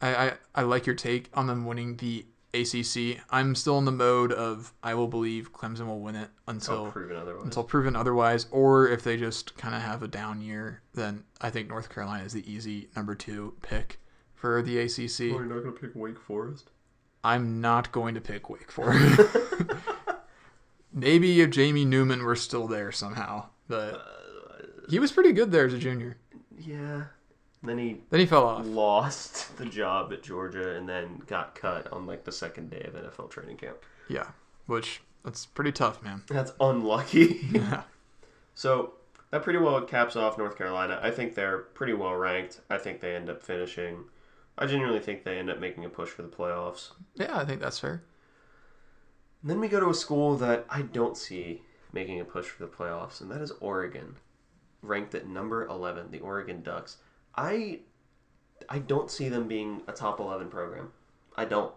[0.00, 3.20] I, I I like your take on them winning the ACC.
[3.30, 6.92] I'm still in the mode of I will believe Clemson will win it Until until
[6.92, 7.44] proven otherwise.
[7.44, 11.50] until proven otherwise, or if they just kind of have a down year, then I
[11.50, 14.00] think North Carolina is the easy number two pick
[14.34, 15.18] for the ACC.
[15.20, 16.70] you're not going to pick Wake Forest?
[17.24, 19.20] I'm not going to pick Wake Forest.
[20.92, 25.66] Maybe if Jamie Newman were still there somehow, but uh, he was pretty good there
[25.66, 26.16] as a junior.
[26.58, 27.04] Yeah.
[27.66, 28.66] Then he Then he fell off.
[28.66, 32.94] lost the job at Georgia and then got cut on like the second day of
[32.94, 33.78] NFL training camp.
[34.08, 34.28] Yeah,
[34.66, 36.22] which that's pretty tough, man.
[36.28, 37.40] That's unlucky.
[37.52, 37.82] Yeah.
[38.54, 38.92] so
[39.30, 41.00] that pretty well caps off North Carolina.
[41.02, 42.60] I think they're pretty well ranked.
[42.70, 44.04] I think they end up finishing.
[44.58, 46.92] I genuinely think they end up making a push for the playoffs.
[47.14, 48.02] Yeah, I think that's fair.
[49.42, 52.64] And then we go to a school that I don't see making a push for
[52.64, 54.16] the playoffs, and that is Oregon,
[54.82, 56.96] ranked at number 11, the Oregon Ducks.
[57.36, 57.80] I
[58.68, 60.92] I don't see them being a top 11 program.
[61.36, 61.72] I don't.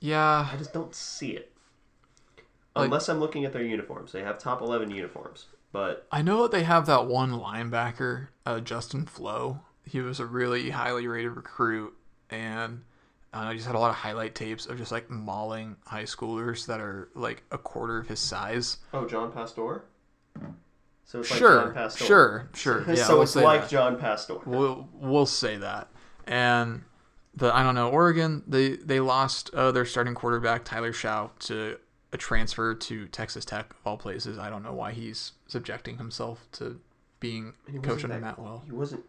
[0.00, 1.50] Yeah, I just don't see it.
[2.76, 4.12] Like- Unless I'm looking at their uniforms.
[4.12, 8.60] They have top 11 uniforms, but I know that they have that one linebacker, uh,
[8.60, 9.60] Justin Flowe.
[9.86, 11.94] He was a really highly rated recruit,
[12.30, 12.82] and
[13.32, 16.66] uh, I just had a lot of highlight tapes of just like mauling high schoolers
[16.66, 18.78] that are like a quarter of his size.
[18.92, 19.84] oh, John Pastor?
[21.04, 22.04] So it's like sure, John Pastor.
[22.04, 22.84] sure, sure.
[22.88, 23.70] Yeah, so we'll it's like that.
[23.70, 24.36] John Pastor.
[24.46, 25.88] We'll we'll say that.
[26.26, 26.82] And
[27.34, 31.78] the I don't know Oregon they they lost uh, their starting quarterback Tyler Shough to
[32.12, 34.38] a transfer to Texas Tech of all places.
[34.38, 36.80] I don't know why he's subjecting himself to
[37.20, 38.62] being coached under Matt Wells.
[38.64, 39.04] He wasn't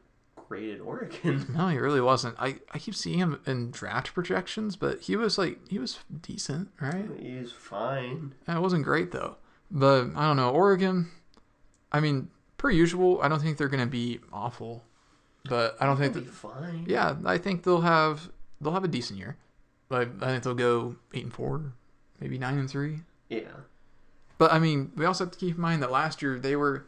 [0.47, 1.45] great at Oregon.
[1.55, 2.35] No, he really wasn't.
[2.39, 6.69] I, I keep seeing him in draft projections, but he was like he was decent,
[6.81, 7.05] right?
[7.19, 8.33] He He's fine.
[8.47, 9.37] It wasn't great though.
[9.71, 11.11] But I don't know Oregon.
[11.95, 14.83] I mean, per usual, I don't think they're gonna be awful,
[15.49, 16.85] but I don't think that be fine.
[16.87, 18.29] yeah, I think they'll have
[18.61, 19.37] they'll have a decent year.
[19.87, 21.73] But I think they'll go eight and four,
[22.19, 23.01] maybe nine and three.
[23.29, 23.51] Yeah.
[24.37, 26.85] But I mean, we also have to keep in mind that last year they were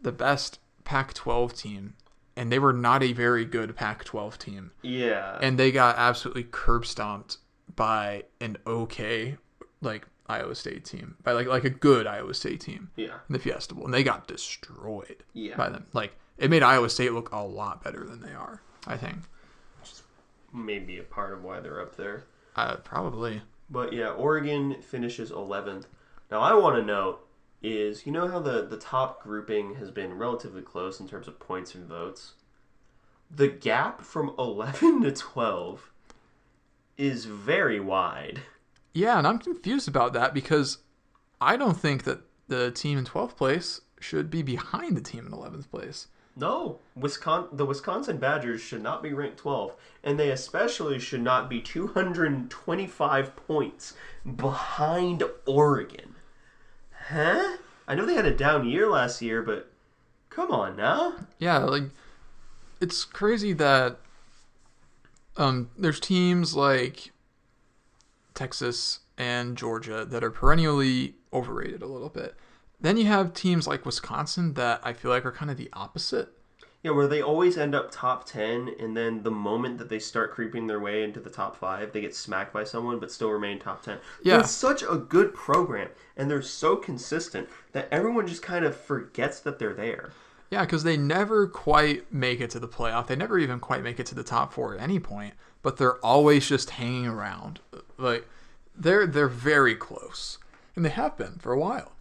[0.00, 1.94] the best Pac-12 team,
[2.36, 5.36] and they were not a very good Pac-12 team, Yeah.
[5.42, 7.38] and they got absolutely curb stomped
[7.74, 9.36] by an okay
[9.82, 13.14] like Iowa State team, by like like a good Iowa State team yeah.
[13.28, 15.56] in the Fiesta Bowl, and they got destroyed Yeah.
[15.56, 15.86] by them.
[15.92, 18.60] Like it made Iowa State look a lot better than they are.
[18.86, 19.16] I think.
[20.52, 22.24] Maybe a part of why they're up there.
[22.54, 23.42] Uh, probably.
[23.68, 25.84] But yeah, Oregon finishes 11th.
[26.30, 27.18] Now, I want to know
[27.62, 31.38] is you know how the, the top grouping has been relatively close in terms of
[31.40, 32.34] points and votes?
[33.30, 35.90] The gap from 11 to 12
[36.96, 38.42] is very wide.
[38.96, 40.78] Yeah, and I'm confused about that because
[41.38, 45.32] I don't think that the team in 12th place should be behind the team in
[45.32, 46.06] 11th place.
[46.34, 51.50] No, Wisconsin, the Wisconsin Badgers should not be ranked 12, and they especially should not
[51.50, 53.92] be 225 points
[54.34, 56.14] behind Oregon.
[57.08, 57.58] Huh?
[57.86, 59.70] I know they had a down year last year, but
[60.30, 61.16] come on now.
[61.38, 61.90] Yeah, like
[62.80, 63.98] it's crazy that
[65.36, 67.12] um there's teams like
[68.36, 72.36] Texas and Georgia that are perennially overrated a little bit.
[72.80, 76.28] Then you have teams like Wisconsin that I feel like are kind of the opposite.
[76.82, 80.30] Yeah, where they always end up top 10, and then the moment that they start
[80.30, 83.58] creeping their way into the top 5, they get smacked by someone but still remain
[83.58, 83.98] top 10.
[84.22, 84.38] Yeah.
[84.38, 89.40] It's such a good program, and they're so consistent that everyone just kind of forgets
[89.40, 90.10] that they're there.
[90.50, 93.08] Yeah, because they never quite make it to the playoff.
[93.08, 95.98] They never even quite make it to the top four at any point, but they're
[96.04, 97.58] always just hanging around.
[97.98, 98.26] Like
[98.76, 100.38] they're they're very close,
[100.74, 101.92] and they have been for a while.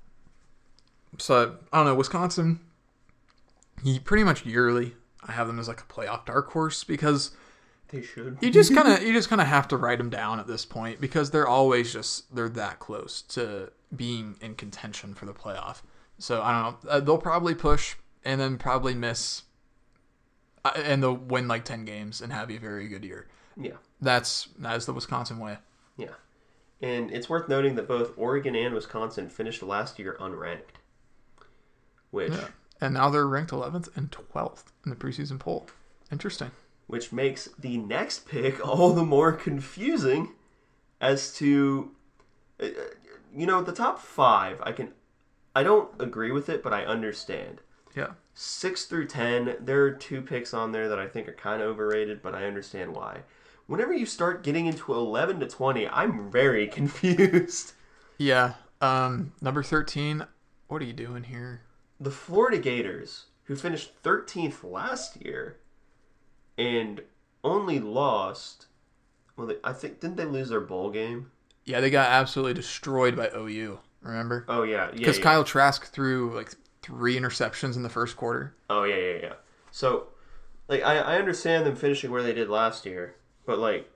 [1.17, 2.59] So I don't know, Wisconsin.
[3.83, 4.95] He pretty much yearly.
[5.27, 7.31] I have them as like a playoff dark horse because
[7.89, 8.37] They should.
[8.41, 10.65] you just kind of you just kind of have to write them down at this
[10.65, 15.81] point because they're always just they're that close to being in contention for the playoff.
[16.19, 16.89] So I don't know.
[16.89, 19.43] Uh, they'll probably push and then probably miss,
[20.63, 23.27] uh, and they'll win like ten games and have a very good year.
[23.57, 23.73] Yeah.
[24.01, 25.57] That's that is the Wisconsin way.
[25.97, 26.15] Yeah.
[26.81, 30.79] And it's worth noting that both Oregon and Wisconsin finished last year unranked.
[32.11, 32.47] Which Yeah.
[32.81, 35.67] And now they're ranked 11th and 12th in the preseason poll.
[36.11, 36.51] Interesting.
[36.87, 40.33] which makes the next pick all the more confusing
[41.01, 41.91] as to
[42.61, 42.67] uh,
[43.33, 44.91] you know the top 5 I can
[45.55, 47.61] I don't agree with it but I understand.
[47.95, 48.11] Yeah.
[48.35, 51.69] 6 through 10 there are two picks on there that I think are kind of
[51.69, 53.21] overrated but I understand why.
[53.67, 57.73] Whenever you start getting into 11 to 20 I'm very confused.
[58.17, 58.53] Yeah.
[58.81, 60.25] Um, number 13.
[60.67, 61.61] What are you doing here?
[61.99, 65.57] the Florida Gators, who finished 13th last year
[66.57, 67.01] and
[67.43, 68.67] only lost,
[69.37, 71.31] well, they, I think, didn't they lose their bowl game?
[71.63, 73.79] Yeah, they got absolutely destroyed by OU.
[74.01, 74.45] Remember?
[74.47, 74.89] Oh, yeah.
[74.91, 74.97] Yeah.
[74.97, 75.23] Because yeah.
[75.23, 76.51] Kyle Trask threw like
[76.81, 78.55] three interceptions in the first quarter.
[78.69, 79.33] Oh, yeah, yeah, yeah.
[79.71, 80.07] So,
[80.67, 83.15] like, I, I understand them finishing where they did last year,
[83.45, 83.89] but, like,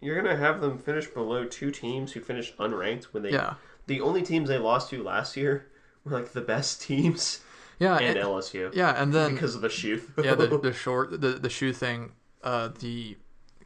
[0.00, 3.30] you're going to have them finish below two teams who finished unranked when they.
[3.32, 3.54] Yeah.
[3.86, 5.66] The only teams they lost to last year
[6.04, 7.40] were, like, the best teams
[7.78, 8.74] Yeah, and and, LSU.
[8.74, 10.02] yeah, and then Because of the shoe.
[10.22, 12.12] yeah, the the short the the shoe thing.
[12.42, 13.16] Uh, the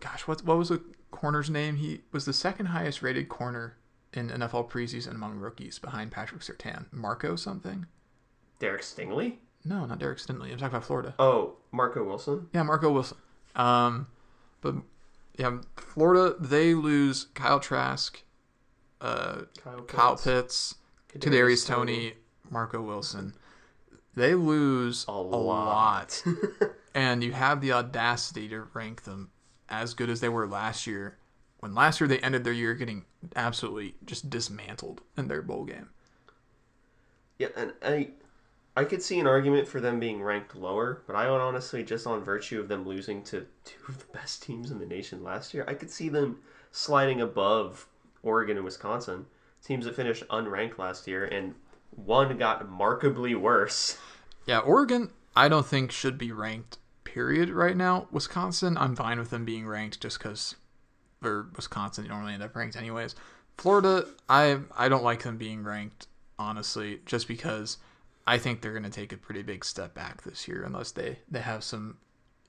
[0.00, 1.76] gosh, what what was the corner's name?
[1.76, 3.76] He was the second highest rated corner
[4.12, 6.86] in NFL preseason among rookies, behind Patrick Surtain.
[6.92, 7.86] Marco something?
[8.58, 9.36] Derek Stingley?
[9.64, 10.44] No, not Derek Stingley.
[10.52, 11.14] I'm talking about Florida.
[11.18, 12.48] Oh, Marco Wilson?
[12.54, 13.18] Yeah, Marco Wilson.
[13.54, 14.06] Um,
[14.62, 14.76] but
[15.36, 18.22] yeah, Florida they lose Kyle Trask,
[19.00, 19.92] uh, Kyle Pitts.
[19.92, 20.74] Kyle Pitts,
[21.10, 22.14] Kadarius Toney,
[22.50, 23.34] Marco Wilson.
[24.14, 26.22] They lose A a lot.
[26.24, 26.24] lot.
[26.94, 29.30] and you have the audacity to rank them
[29.68, 31.18] as good as they were last year.
[31.60, 35.90] When last year they ended their year getting absolutely just dismantled in their bowl game.
[37.38, 38.10] Yeah, and I,
[38.76, 42.06] I could see an argument for them being ranked lower, but I would honestly, just
[42.06, 45.54] on virtue of them losing to two of the best teams in the nation last
[45.54, 46.40] year, I could see them
[46.72, 47.88] sliding above
[48.22, 49.24] Oregon and Wisconsin,
[49.64, 51.54] teams that finished unranked last year, and
[51.90, 53.96] one got markedly worse.
[54.44, 58.08] Yeah, Oregon I don't think should be ranked period right now.
[58.10, 60.54] Wisconsin I'm fine with them being ranked just cuz
[61.22, 63.14] or Wisconsin you don't really end up ranked anyways.
[63.56, 66.08] Florida I I don't like them being ranked
[66.38, 67.78] honestly just because
[68.26, 71.18] I think they're going to take a pretty big step back this year unless they
[71.30, 71.98] they have some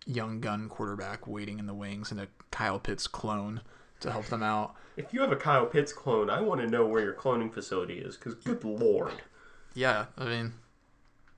[0.05, 3.61] young gun quarterback waiting in the wings and a Kyle Pitts clone
[3.99, 4.75] to help them out.
[4.95, 7.99] If you have a Kyle Pitts clone, I want to know where your cloning facility
[7.99, 9.13] is, because good lord.
[9.73, 10.53] Yeah, I mean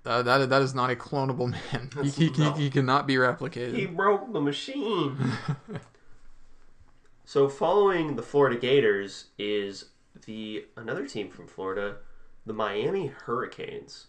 [0.05, 1.89] uh, that that is not a clonable man.
[2.03, 3.75] He, he, he, he cannot be replicated.
[3.75, 5.17] He broke the machine.
[7.25, 9.85] so following the Florida Gators is
[10.25, 11.97] the another team from Florida,
[12.45, 14.07] the Miami Hurricanes.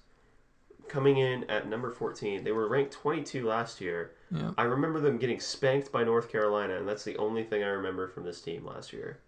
[0.91, 2.43] Coming in at number 14.
[2.43, 4.17] They were ranked 22 last year.
[4.33, 4.51] Yeah.
[4.59, 8.09] I remember them getting spanked by North Carolina, and that's the only thing I remember
[8.09, 9.21] from this team last year.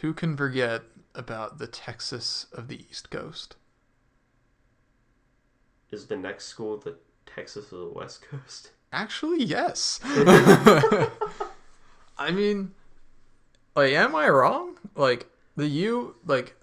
[0.00, 0.82] Who can forget
[1.16, 3.56] about the Texas of the East Coast?
[5.90, 6.96] Is the next school the
[7.26, 8.70] Texas of the West Coast?
[8.92, 9.98] Actually, yes.
[12.16, 12.74] I mean,
[13.74, 14.78] like, am I wrong?
[14.94, 15.26] Like
[15.56, 16.54] the U, like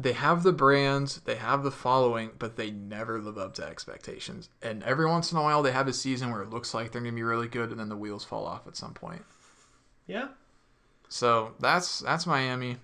[0.00, 4.48] they have the brands, they have the following, but they never live up to expectations.
[4.62, 7.02] And every once in a while, they have a season where it looks like they're
[7.02, 9.24] gonna be really good, and then the wheels fall off at some point.
[10.06, 10.28] Yeah.
[11.08, 12.76] So that's that's Miami.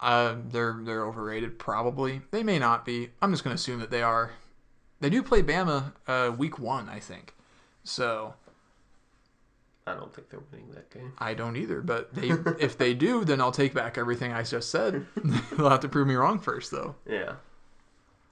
[0.00, 2.22] Uh, they're they're overrated, probably.
[2.30, 3.10] They may not be.
[3.20, 4.32] I'm just gonna assume that they are.
[5.00, 7.34] They do play Bama uh, week one, I think.
[7.84, 8.34] So
[9.86, 11.12] I don't think they're winning that game.
[11.18, 11.80] I don't either.
[11.80, 12.28] But they,
[12.60, 15.06] if they do, then I'll take back everything I just said.
[15.56, 16.94] They'll have to prove me wrong first, though.
[17.06, 17.34] Yeah.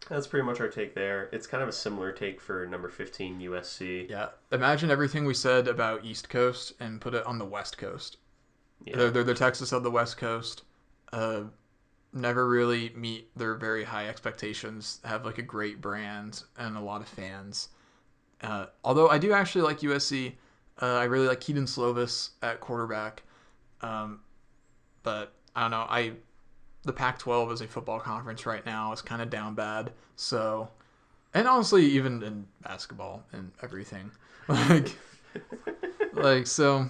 [0.09, 1.29] That's pretty much our take there.
[1.33, 4.09] It's kind of a similar take for number 15 USC.
[4.09, 4.29] Yeah.
[4.53, 8.19] Imagine everything we said about East Coast and put it on the West Coast.
[8.85, 8.97] Yeah.
[8.97, 10.63] They're, they're the Texas of the West Coast.
[11.13, 11.43] Uh,
[12.13, 15.01] never really meet their very high expectations.
[15.05, 17.69] Have like a great brand and a lot of fans.
[18.43, 20.35] Uh, although I do actually like USC.
[20.81, 23.23] Uh, I really like Kedon Slovis at quarterback.
[23.83, 24.21] Um,
[25.03, 25.87] but I don't know.
[25.89, 26.13] I
[26.85, 28.93] the Pac-12 is a football conference right now.
[28.93, 29.93] It's kind of down bad.
[30.17, 30.69] So,
[31.35, 34.11] and honestly, even in basketball and everything,
[34.49, 34.97] like,
[36.15, 36.89] like so.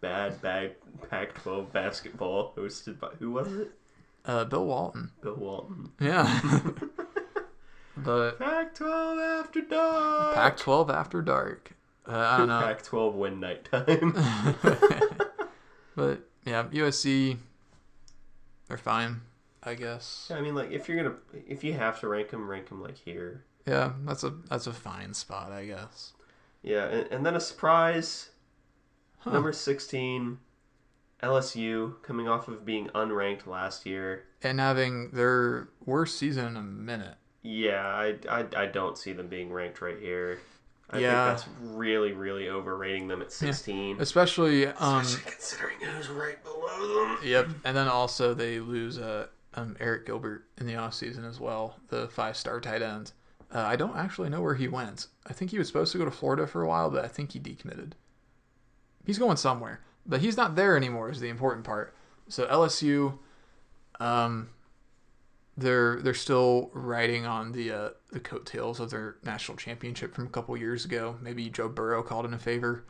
[0.00, 0.72] Bad bag
[1.10, 3.72] Pac-12 basketball hosted by who was it?
[4.24, 5.10] Uh, Bill Walton.
[5.22, 5.92] Bill Walton.
[6.00, 6.40] Yeah.
[7.96, 10.34] but Pac-12 after dark.
[10.34, 11.75] Pac-12 after dark.
[12.08, 12.60] Uh, I don't know.
[12.60, 14.12] Pac-12 win night time.
[15.96, 17.36] but yeah, USC,
[18.68, 19.22] they're fine,
[19.62, 20.28] I guess.
[20.30, 21.16] Yeah, I mean, like if you're gonna,
[21.48, 23.44] if you have to rank them, rank them like here.
[23.66, 26.12] Yeah, that's a that's a fine spot, I guess.
[26.62, 28.30] Yeah, and, and then a surprise,
[29.18, 29.32] Huh.
[29.32, 30.38] number sixteen,
[31.22, 34.24] LSU coming off of being unranked last year.
[34.42, 37.16] And having their worst season in a minute.
[37.42, 40.40] Yeah, I, I, I don't see them being ranked right here.
[40.90, 41.34] I Yeah.
[41.34, 44.00] think that's really, really overrating them at 16.
[44.00, 47.18] Especially, um, Especially considering who's right below them.
[47.24, 47.48] yep.
[47.64, 52.08] And then also they lose uh, um, Arik Gilbert in the offseason as well, the
[52.08, 53.12] five star tight end.
[53.52, 55.06] Uh, I don't actually know where he went.
[55.26, 57.32] I think he was supposed to go to Florida for a while, but I think
[57.32, 57.92] he decommitted.
[59.04, 61.10] He's going somewhere, but he's not there anymore.
[61.10, 61.94] Is the important part.
[62.28, 63.18] So LSU,
[64.00, 64.50] um,
[65.56, 70.30] they're they're still riding on the uh, the coattails of their national championship from a
[70.30, 71.16] couple years ago.
[71.20, 72.84] Maybe Joe Burrow called in a favor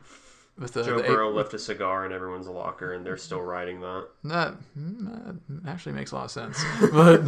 [0.57, 3.81] with the, Joe the Burrow left a cigar in everyone's locker, and they're still riding
[3.81, 4.07] that.
[4.23, 6.63] That, mm, that actually makes a lot of sense.
[6.91, 7.27] but,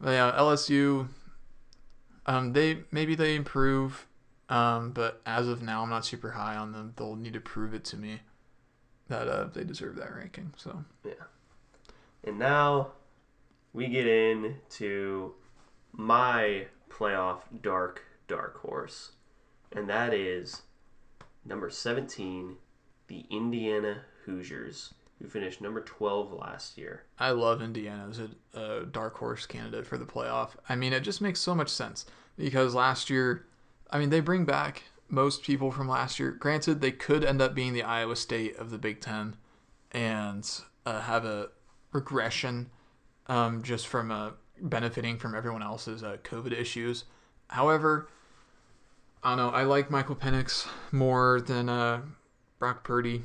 [0.00, 1.08] but yeah, LSU,
[2.24, 4.06] um, they maybe they improve,
[4.48, 6.94] um, but as of now, I'm not super high on them.
[6.96, 8.20] They'll need to prove it to me
[9.08, 10.52] that uh, they deserve that ranking.
[10.56, 11.12] So yeah.
[12.24, 12.92] And now
[13.76, 15.34] we get into
[15.92, 19.12] my playoff dark, dark horse.
[19.70, 20.62] And that is
[21.44, 22.56] number 17,
[23.08, 27.02] the Indiana Hoosiers, who finished number 12 last year.
[27.18, 30.52] I love Indiana as a, a dark horse candidate for the playoff.
[30.70, 32.06] I mean, it just makes so much sense
[32.38, 33.44] because last year,
[33.90, 36.30] I mean, they bring back most people from last year.
[36.30, 39.36] Granted, they could end up being the Iowa State of the Big Ten
[39.92, 40.50] and
[40.86, 41.50] uh, have a
[41.92, 42.70] regression
[43.28, 47.04] um, just from uh, benefiting from everyone else's uh, COVID issues.
[47.48, 48.08] However,
[49.22, 49.50] I don't know.
[49.50, 52.02] I like Michael Penix more than uh,
[52.58, 53.22] Brock Purdy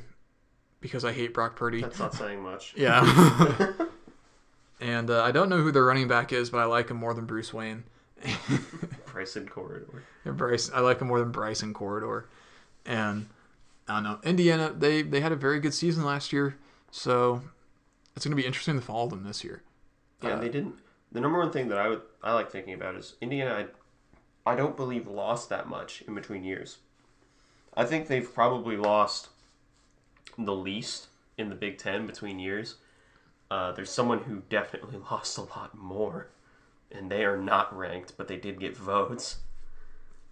[0.79, 1.81] because I hate Brock Purdy.
[1.81, 2.73] That's not saying much.
[2.77, 3.73] Yeah.
[4.81, 7.13] and uh, I don't know who their running back is, but I like him more
[7.13, 7.83] than Bruce Wayne.
[9.05, 10.03] Bryson Corridor.
[10.25, 12.27] And Bryce, I like him more than Bryson Corridor.
[12.85, 13.27] And
[13.87, 14.19] I don't know.
[14.23, 16.57] Indiana, they they had a very good season last year,
[16.91, 17.41] so
[18.15, 19.61] it's going to be interesting to follow them this year.
[20.21, 20.75] Yeah, Uh, they didn't.
[21.11, 23.67] The number one thing that I would I like thinking about is Indiana.
[24.45, 26.77] I, I don't believe lost that much in between years.
[27.75, 29.29] I think they've probably lost
[30.37, 31.07] the least
[31.37, 32.75] in the Big Ten between years.
[33.49, 36.27] Uh, there's someone who definitely lost a lot more,
[36.91, 39.37] and they are not ranked, but they did get votes.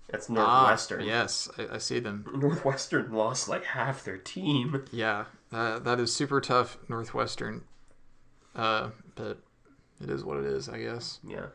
[0.09, 1.01] That's Northwestern.
[1.01, 2.25] Ah, yes, I, I see them.
[2.33, 4.85] Northwestern lost like half their team.
[4.91, 7.63] Yeah, uh, that is super tough, Northwestern.
[8.55, 9.39] Uh, but
[10.01, 11.19] it is what it is, I guess.
[11.27, 11.47] Yeah.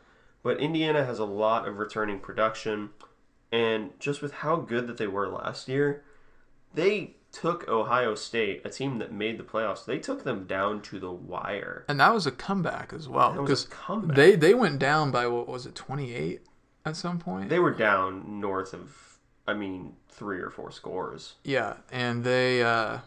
[0.43, 2.91] But Indiana has a lot of returning production.
[3.53, 6.03] And just with how good that they were last year,
[6.75, 10.99] they took Ohio State, a team that made the playoffs, they took them down to
[11.01, 11.85] the wire.
[11.89, 14.17] And that was a comeback as well That was because a comeback.
[14.17, 16.43] they they went down by what was it, twenty eight
[16.85, 17.49] at some point.
[17.49, 19.19] They were down north of,
[19.49, 21.35] I mean, three or four scores.
[21.43, 22.99] Yeah, and they uh,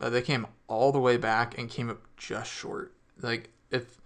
[0.00, 2.92] they came all the way back and came up just short.
[3.20, 3.98] Like if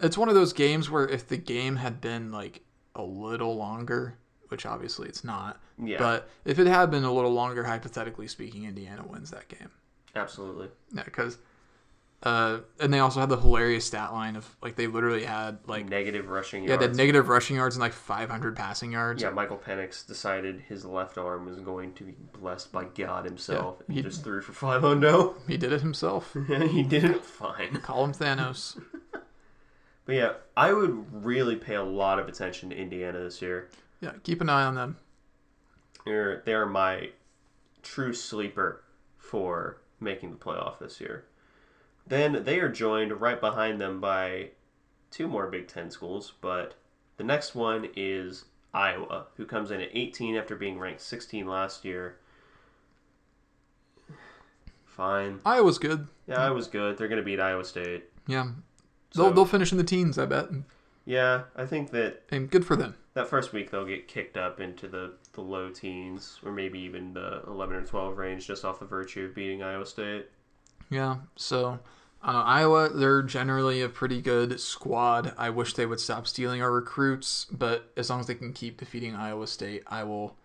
[0.00, 2.62] it's one of those games where if the game had been like
[2.94, 4.18] a little longer,
[4.48, 8.64] which obviously it's not, Yeah, but if it had been a little longer, hypothetically speaking,
[8.64, 9.70] Indiana wins that game.
[10.14, 10.68] absolutely.
[10.94, 11.38] Yeah, because
[12.24, 15.88] uh, and they also had the hilarious stat line of like they literally had like
[15.88, 16.68] Negative rushing yards.
[16.68, 16.80] yeah, yards.
[16.80, 19.22] they had negative rushing yards and like 500 passing yards.
[19.22, 23.76] yeah, Michael Penix decided his left arm was going to be blessed by God himself.
[23.80, 25.34] Yeah, and he- just threw for five hundo.
[25.48, 26.36] He did it himself.
[26.48, 27.80] Yeah, he did it fine.
[27.82, 28.80] Call him Thanos.
[30.04, 33.68] But yeah, I would really pay a lot of attention to Indiana this year.
[34.00, 34.96] Yeah, keep an eye on them.
[36.04, 37.10] They're they're my
[37.82, 38.82] true sleeper
[39.16, 41.24] for making the playoff this year.
[42.06, 44.50] Then they are joined right behind them by
[45.10, 46.74] two more Big Ten schools, but
[47.16, 51.84] the next one is Iowa, who comes in at 18 after being ranked 16 last
[51.84, 52.16] year.
[54.84, 55.40] Fine.
[55.44, 56.08] Iowa's good.
[56.26, 56.98] Yeah, Iowa's good.
[56.98, 58.04] They're going to beat Iowa State.
[58.26, 58.48] Yeah.
[59.14, 60.48] They'll they'll finish in the teens, I bet.
[61.04, 62.94] Yeah, I think that And good for them.
[63.14, 67.12] that first week they'll get kicked up into the, the low teens or maybe even
[67.12, 70.26] the 11 or 12 range just off the virtue of beating Iowa State.
[70.90, 71.16] Yeah.
[71.36, 71.80] So
[72.22, 75.34] I Iowa, they're generally a pretty good squad.
[75.36, 78.78] I wish they would stop stealing our recruits, but as long as they can keep
[78.78, 80.36] defeating Iowa State, I will.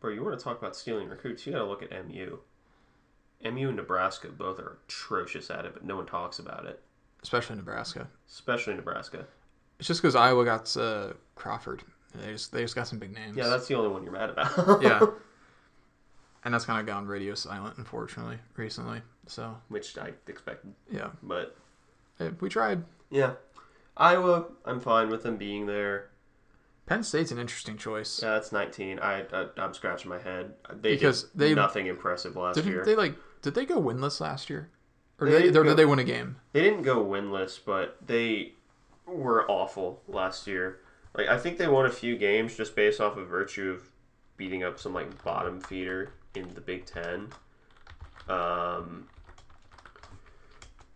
[0.00, 1.46] Bro, you want to talk about stealing recruits?
[1.46, 2.38] You got to look at MU.
[3.44, 6.82] MU and Nebraska both are atrocious at it, but no one talks about it,
[7.24, 8.06] Especially Nebraska.
[8.28, 9.26] especially Nebraska.
[9.80, 11.82] It's just because Iowa got uh, Crawford.
[12.14, 13.36] They just they just got some big names.
[13.36, 14.80] Yeah, that's the only one you're mad about.
[14.82, 15.00] yeah.
[16.44, 19.00] And that's kind of gone radio silent, unfortunately, recently.
[19.26, 21.56] So Which I expected, yeah, but
[22.40, 22.84] we tried.
[23.10, 23.32] yeah.
[23.96, 26.10] Iowa, I'm fine with them being there.
[26.84, 28.20] Penn State's an interesting choice.
[28.22, 28.98] Yeah, that's 19.
[28.98, 30.52] I, I I'm scratching my head.
[30.82, 32.84] They Because did they- nothing impressive last year.
[32.84, 33.14] they like?
[33.40, 34.68] Did they go winless last year,
[35.20, 36.36] or They did they, or go- did they win a game?
[36.52, 38.52] They didn't go winless, but they
[39.06, 40.80] were awful last year.
[41.16, 43.90] Like I think they won a few games just based off of virtue of
[44.36, 47.28] beating up some like bottom feeder in the Big Ten.
[48.28, 49.08] Um,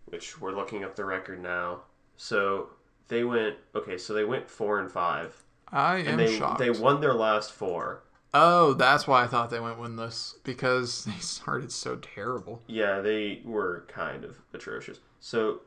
[0.07, 1.81] which we're looking up the record now.
[2.17, 2.71] So
[3.09, 3.99] they went okay.
[3.99, 5.41] So they went four and five,
[5.71, 6.59] I am and they shocked.
[6.59, 8.03] they won their last four.
[8.35, 12.63] Oh, that's why I thought they went winless because they started so terrible.
[12.67, 15.01] Yeah, they were kind of atrocious.
[15.21, 15.61] So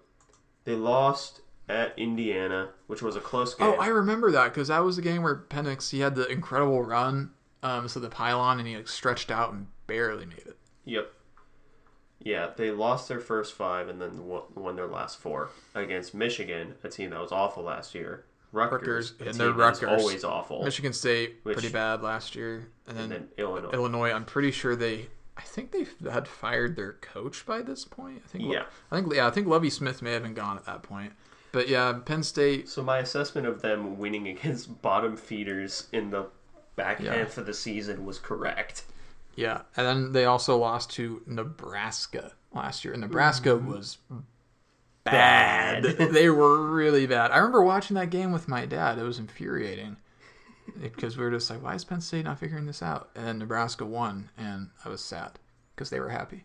[0.64, 3.68] they lost at Indiana, which was a close game.
[3.68, 6.84] Oh, I remember that because that was the game where Penix he had the incredible
[6.84, 7.32] run,
[7.64, 10.57] um, so the pylon and he like stretched out and barely made it.
[10.86, 11.12] Yep.
[12.24, 16.76] Yeah, they lost their first five and then won, won their last four against Michigan,
[16.84, 18.26] a team that was awful last year.
[18.52, 20.02] Rutgers, Rutgers, and their Rutgers.
[20.02, 20.64] always awful.
[20.64, 23.72] Michigan State Which- pretty bad last year, and then, and then Illinois.
[23.72, 24.12] Illinois.
[24.12, 25.08] I'm pretty sure they.
[25.38, 28.22] I think they had fired their coach by this point.
[28.26, 28.52] I think.
[28.52, 28.66] Yeah.
[28.91, 29.28] I think yeah.
[29.28, 31.14] I think Lovie Smith may have been gone at that point.
[31.52, 32.70] But yeah, Penn State.
[32.70, 36.28] So my assessment of them winning against bottom feeders in the
[36.76, 37.16] back Yeah.
[37.16, 38.84] half of the season was correct.
[39.36, 42.93] Yeah, and then they also lost to Nebraska last year.
[42.93, 43.72] And Nebraska mm-hmm.
[43.72, 43.97] was
[45.04, 45.84] bad.
[46.12, 47.32] They were really bad.
[47.32, 48.97] I remember watching that game with my dad.
[48.97, 49.97] It was infuriating
[50.82, 53.39] because we were just like, "Why is Penn State not figuring this out?" And then
[53.39, 55.39] Nebraska won, and I was sad
[55.76, 56.43] because they were happy.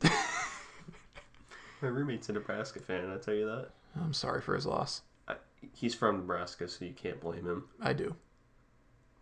[0.00, 3.70] My roommate's a Nebraska fan, I tell you that.
[4.00, 5.02] I'm sorry for his loss.
[5.28, 5.34] I,
[5.74, 7.64] he's from Nebraska, so you can't blame him.
[7.80, 8.14] I do.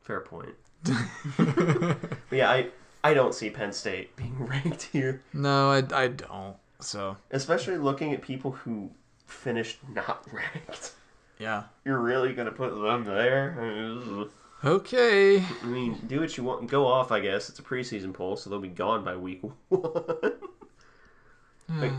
[0.02, 0.54] Fair point.
[1.36, 2.68] But yeah, I
[3.02, 5.22] I don't see Penn State being ranked here.
[5.32, 6.56] No, I, I don't.
[6.80, 8.90] So Especially looking at people who
[9.26, 10.92] finished not ranked.
[11.38, 11.64] yeah.
[11.84, 14.26] You're really gonna put them there?
[14.64, 15.38] Okay.
[15.62, 16.68] I mean, do what you want.
[16.68, 17.48] Go off, I guess.
[17.48, 19.52] It's a preseason poll, so they'll be gone by week one.
[21.68, 21.80] Hmm.
[21.80, 21.92] Like,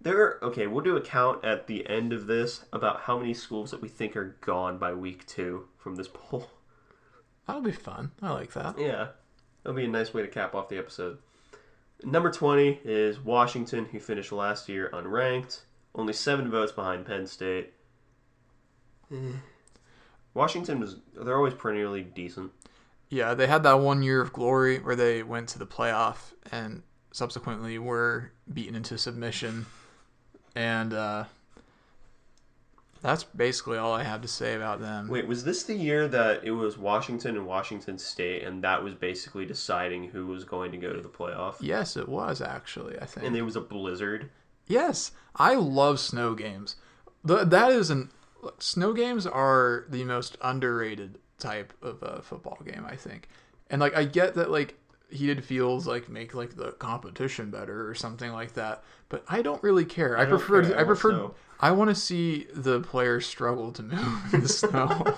[0.00, 3.34] there are, okay, we'll do a count at the end of this about how many
[3.34, 6.50] schools that we think are gone by week two from this poll.
[7.46, 8.10] That'll be fun.
[8.20, 8.78] I like that.
[8.78, 9.08] Yeah,
[9.62, 11.18] that'll be a nice way to cap off the episode.
[12.04, 15.60] Number 20 is Washington, who finished last year unranked,
[15.94, 17.72] only seven votes behind Penn State.
[19.12, 19.32] Eh.
[20.34, 22.50] Washington was, they're always perennially decent.
[23.10, 26.82] Yeah, they had that one year of glory where they went to the playoff and
[27.12, 29.66] subsequently were beaten into submission.
[30.56, 31.24] And uh,
[33.02, 35.08] that's basically all I have to say about them.
[35.08, 38.94] Wait, was this the year that it was Washington and Washington State, and that was
[38.94, 41.56] basically deciding who was going to go to the playoff?
[41.60, 43.26] Yes, it was actually, I think.
[43.26, 44.30] And there was a blizzard.
[44.68, 46.76] Yes, I love snow games.
[47.24, 52.58] The, that is an look, snow games are the most underrated type of uh, football
[52.64, 53.28] game, I think.
[53.68, 54.78] And like I get that like
[55.10, 59.62] heated fields like make like the competition better or something like that, but I don't
[59.62, 60.16] really care.
[60.16, 60.76] I, don't prefer.
[60.76, 61.34] I I prefer snow.
[61.62, 65.16] I want to see the players struggle to move in the snow.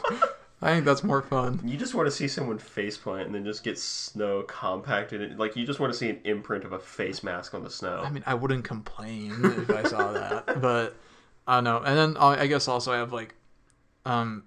[0.61, 1.61] I think that's more fun.
[1.64, 5.38] You just want to see someone face plant and then just get snow compacted.
[5.38, 8.03] Like you just want to see an imprint of a face mask on the snow.
[8.05, 10.97] I mean, I wouldn't complain if I saw that, but
[11.47, 11.78] I don't know.
[11.78, 13.34] And then uh, I guess also I have like
[14.05, 14.45] um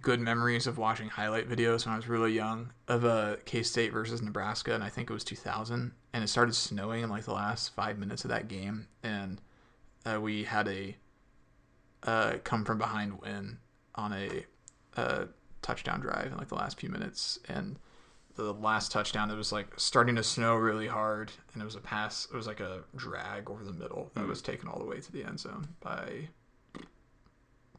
[0.00, 3.92] good memories of watching highlight videos when I was really young of uh, K State
[3.92, 7.32] versus Nebraska, and I think it was 2000, and it started snowing in like the
[7.32, 9.40] last five minutes of that game, and
[10.06, 10.96] uh, we had a
[12.04, 13.58] uh, come from behind win
[13.94, 14.44] on a
[14.96, 15.24] uh,
[15.60, 17.78] touchdown drive in like the last few minutes, and
[18.34, 21.80] the last touchdown it was like starting to snow really hard and it was a
[21.80, 24.98] pass it was like a drag over the middle that was taken all the way
[24.98, 26.26] to the end zone by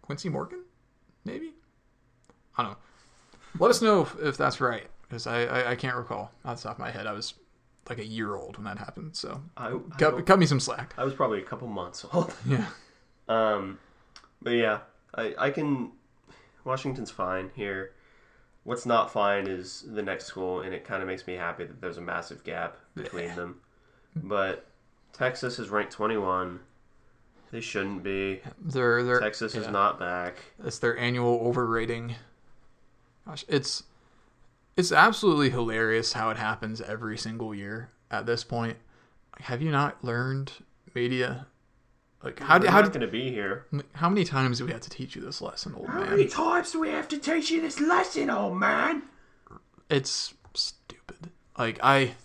[0.04, 0.64] quincy morgan
[1.26, 1.54] maybe
[2.56, 2.78] i don't know
[3.58, 6.62] let us know if, if that's right because I, I i can't recall That's off
[6.62, 7.34] the top of my head i was
[7.90, 9.16] like a year old when that happened.
[9.16, 10.94] So I, I, cut, cut me some slack.
[10.98, 12.34] I was probably a couple months old.
[12.48, 12.66] Yeah.
[13.30, 13.80] Um,
[14.44, 14.80] but yeah,
[15.16, 15.92] I, I can.
[16.64, 17.92] Washington's fine here.
[18.64, 21.82] What's not fine is the next school, and it kind of makes me happy that
[21.82, 23.60] there's a massive gap between them.
[24.16, 24.68] But
[25.12, 26.60] Texas is ranked 21.
[27.52, 28.42] They shouldn't be.
[28.60, 30.38] They're they're Texas is not back.
[30.64, 32.16] It's their annual overrating.
[33.28, 33.84] Gosh, it's
[34.76, 38.78] it's absolutely hilarious how it happens every single year at this point.
[39.42, 40.52] Have you not learned
[40.96, 41.46] media?
[42.24, 43.66] Like how How do, They're how not do, going to be here.
[43.94, 46.04] how many times do we have to teach you this lesson, old man?
[46.04, 49.04] How many times do we have to teach you this lesson, old man?
[49.90, 51.32] It's stupid.
[51.58, 52.16] Like I,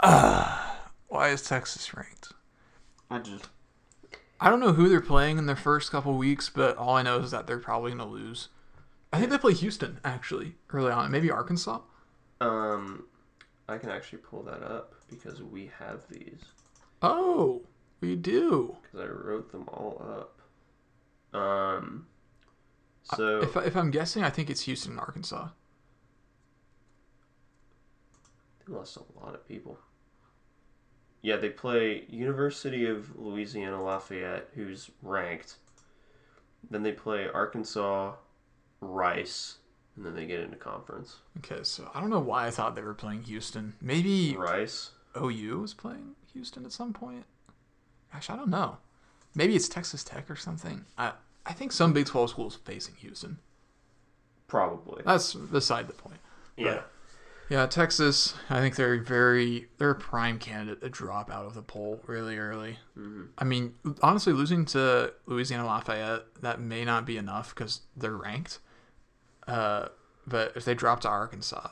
[0.00, 0.74] uh,
[1.08, 2.32] why is Texas ranked?
[3.10, 3.48] I just.
[4.40, 7.18] I don't know who they're playing in their first couple weeks, but all I know
[7.18, 8.48] is that they're probably gonna lose.
[9.12, 11.80] I think they play Houston actually early on, maybe Arkansas.
[12.40, 13.04] Um,
[13.68, 16.40] I can actually pull that up because we have these.
[17.02, 17.62] Oh,
[18.00, 18.76] we do.
[18.82, 20.02] because I wrote them all
[21.34, 21.38] up.
[21.38, 22.06] Um,
[23.14, 25.48] so If, if I'm guessing, I think it's Houston, and Arkansas.
[28.66, 29.78] they lost a lot of people.
[31.22, 35.56] Yeah, they play University of Louisiana Lafayette, who's ranked.
[36.70, 38.14] Then they play Arkansas,
[38.80, 39.58] Rice,
[39.96, 41.16] and then they get into conference.
[41.38, 43.74] Okay, so I don't know why I thought they were playing Houston.
[43.82, 44.92] Maybe Rice.
[45.20, 47.24] OU was playing Houston at some point.
[48.12, 48.78] Gosh, I don't know.
[49.34, 50.84] Maybe it's Texas Tech or something.
[50.98, 51.12] I
[51.46, 53.38] I think some Big 12 schools facing Houston.
[54.46, 55.02] Probably.
[55.04, 56.20] That's beside the point.
[56.56, 56.82] yeah.
[57.48, 58.34] Yeah, Texas.
[58.48, 62.38] I think they're very they're a prime candidate to drop out of the poll really
[62.38, 62.78] early.
[63.38, 68.60] I mean, honestly, losing to Louisiana Lafayette that may not be enough because they're ranked.
[69.48, 69.88] Uh,
[70.28, 71.70] but if they drop to Arkansas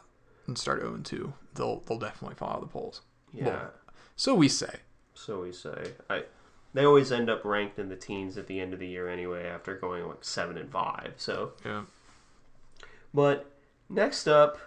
[0.49, 3.03] and start 0 2, they'll they'll definitely fall out of the polls.
[3.33, 3.45] Yeah.
[3.47, 3.71] Well-
[4.17, 4.81] So we say.
[5.25, 5.93] So we say.
[6.09, 6.25] I.
[6.75, 9.47] They always end up ranked in the teens at the end of the year anyway,
[9.47, 11.15] after going like seven and five.
[11.17, 11.85] So Yeah.
[13.13, 13.51] But
[13.89, 14.59] next up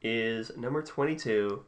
[0.00, 1.62] is number 22,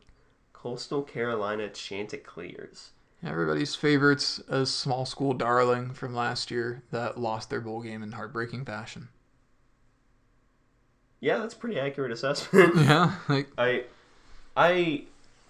[0.53, 2.91] Coastal Carolina Chanticleers.
[3.25, 8.13] Everybody's favorites, a small school darling from last year that lost their bowl game in
[8.13, 9.09] heartbreaking fashion.
[11.21, 12.75] Yeah, that's a pretty accurate assessment.
[12.77, 13.85] Yeah, like I,
[14.57, 15.05] I,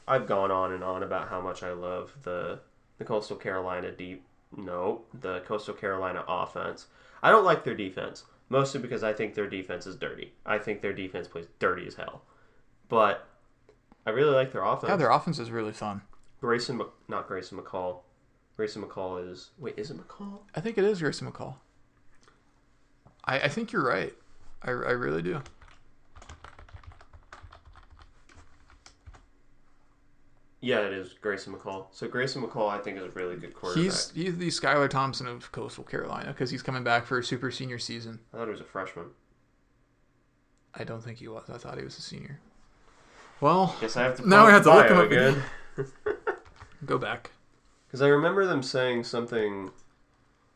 [0.06, 2.60] I've gone on and on about how much I love the
[2.98, 4.24] the Coastal Carolina deep.
[4.56, 6.86] No, the Coastal Carolina offense.
[7.22, 10.32] I don't like their defense mostly because I think their defense is dirty.
[10.44, 12.22] I think their defense plays dirty as hell.
[12.88, 13.26] But
[14.06, 14.90] I really like their offense.
[14.90, 16.02] yeah, their offense is really fun.
[16.40, 18.00] Grayson, not Grayson McCall.
[18.56, 20.40] Grayson McCall is wait, is it McCall?
[20.54, 21.56] I think it is Grayson McCall.
[23.24, 24.12] I, I think you're right.
[24.62, 25.42] I, I really do.
[30.64, 31.88] Yeah, it is Grayson McCall.
[31.92, 33.84] So Grayson McCall, I think, is a really good quarterback.
[33.84, 37.50] He's he's the Skylar Thompson of Coastal Carolina because he's coming back for a super
[37.50, 38.20] senior season.
[38.32, 39.06] I thought he was a freshman.
[40.74, 41.50] I don't think he was.
[41.52, 42.40] I thought he was a senior.
[43.42, 44.28] Well, Guess I have to.
[44.28, 45.42] Now I have to look him up again
[46.86, 47.30] go back.
[47.86, 49.70] because I remember them saying something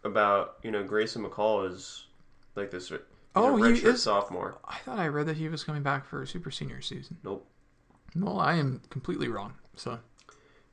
[0.04, 2.06] about you know Grayson McCall is
[2.54, 2.90] like this.
[3.36, 4.56] Oh, he is- sophomore.
[4.64, 7.18] I thought I read that he was coming back for a super senior season.
[7.22, 7.46] Nope.
[8.16, 9.52] Well, I am completely wrong.
[9.79, 9.99] So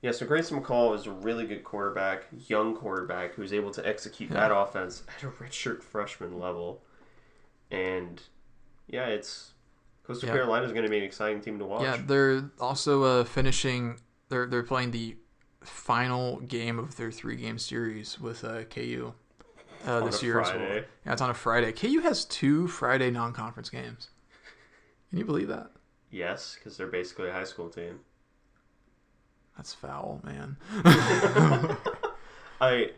[0.02, 4.30] Yeah, so Grayson McCall is a really good quarterback, young quarterback who's able to execute
[4.32, 6.82] that offense at a redshirt freshman level,
[7.72, 8.22] and
[8.88, 9.52] yeah, it's
[10.06, 10.36] Coastal Yeah.
[10.36, 11.82] Carolina is going to be an exciting team to watch.
[11.82, 14.00] yeah, they're also uh, finishing.
[14.30, 15.18] They're they're playing the
[15.62, 19.14] final game of their three game series with uh, KU
[19.86, 20.62] uh, this year as well.
[21.06, 21.72] Yeah, it's on a Friday.
[21.72, 24.10] KU has two Friday non conference games.
[25.10, 25.72] Can you believe that?
[26.12, 28.00] Yes, because they're basically a high school team.
[29.58, 30.58] That's foul, man.
[32.62, 32.92] I,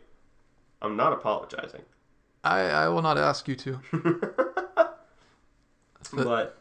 [0.82, 1.84] I'm not apologizing,
[2.44, 3.80] I, I will not ask you to.
[6.14, 6.58] But- but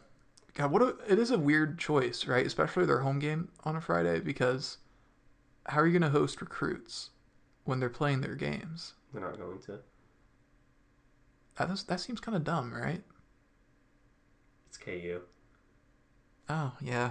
[0.54, 2.44] God, what a, it is a weird choice, right?
[2.44, 4.78] Especially their home game on a Friday because
[5.66, 7.10] how are you going to host recruits
[7.64, 8.94] when they're playing their games?
[9.12, 9.78] they're not going to.
[11.58, 13.02] That is, that seems kind of dumb, right?
[14.68, 15.20] It's KU.
[16.48, 17.10] Oh yeah,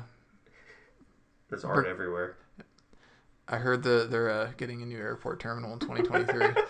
[1.50, 2.36] There's art Bert- everywhere.
[3.48, 6.64] I heard that they're uh, getting a new airport terminal in 2023.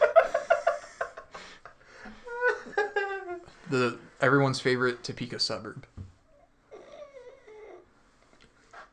[3.69, 5.86] the everyone's favorite Topeka suburb.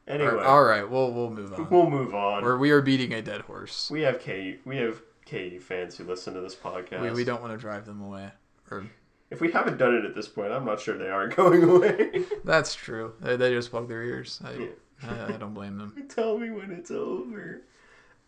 [0.06, 1.70] Anyway, All right, well we'll move on.
[1.70, 2.42] we'll move on.
[2.42, 3.88] We're, we are beating a dead horse.
[3.90, 4.58] we have KU.
[4.64, 7.02] We have KU fans who listen to this podcast.
[7.02, 8.30] We, we don't want to drive them away.
[8.70, 8.84] Or
[9.30, 12.24] If we haven't done it at this point, I'm not sure they aren't going away.
[12.44, 13.14] that's true.
[13.20, 14.40] They, they just plug their ears.
[14.44, 14.66] I, Yeah.
[15.04, 15.94] I, I don't blame them.
[16.08, 17.62] Tell me when it's over.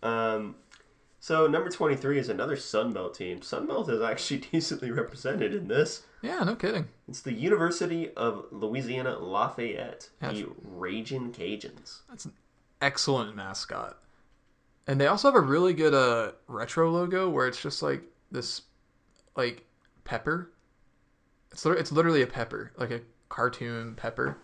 [0.04, 0.56] Um,
[1.18, 3.40] so number 23 is another Sunbelt team.
[3.40, 6.02] Sunbelt is actually decently represented in this.
[6.20, 6.86] Yeah, no kidding.
[7.08, 12.00] It's the University of Louisiana Lafayette, the Raging Cajuns.
[12.08, 12.32] That's an
[12.80, 13.98] excellent mascot.
[14.86, 18.62] And they also have a really good uh retro logo where it's just like this
[19.34, 19.64] like
[20.04, 20.50] pepper.
[21.52, 23.00] It's it's literally a pepper, like a
[23.30, 24.36] cartoon pepper,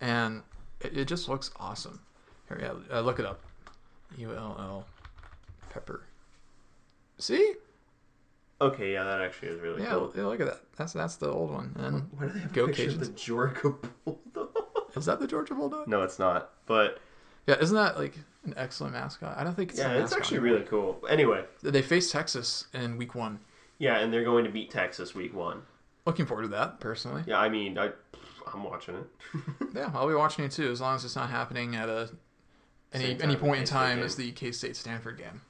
[0.00, 0.42] and
[0.80, 2.00] it, it just looks awesome.
[2.48, 3.40] Here, yeah, uh, look it up.
[4.16, 4.86] U L L
[5.70, 6.04] pepper.
[7.18, 7.54] See?
[8.60, 10.12] Okay, yeah, that actually is really Yeah, cool.
[10.14, 10.60] yeah, look at that.
[10.76, 11.74] That's that's the old one.
[11.78, 12.98] And Why do they have Go Cajuns.
[12.98, 14.50] the Georgia Bulldog?
[14.96, 15.88] is that the Georgia Bulldog?
[15.88, 16.50] no, it's not.
[16.66, 16.98] But
[17.46, 18.14] Yeah, isn't that like
[18.44, 19.36] an excellent mascot?
[19.38, 20.54] I don't think it's yeah, it's actually anymore.
[20.56, 21.00] really cool.
[21.08, 23.38] Anyway, They face Texas in week one.
[23.78, 25.62] yeah, and they're going to beat Texas week one.
[26.06, 27.22] Looking forward to that personally.
[27.26, 27.90] Yeah, I mean, I,
[28.52, 29.06] I'm watching it.
[29.74, 32.10] Yeah, I'll be watching it too, as long as it's not happening at a
[32.92, 35.40] any any point in time as the K State Stanford game,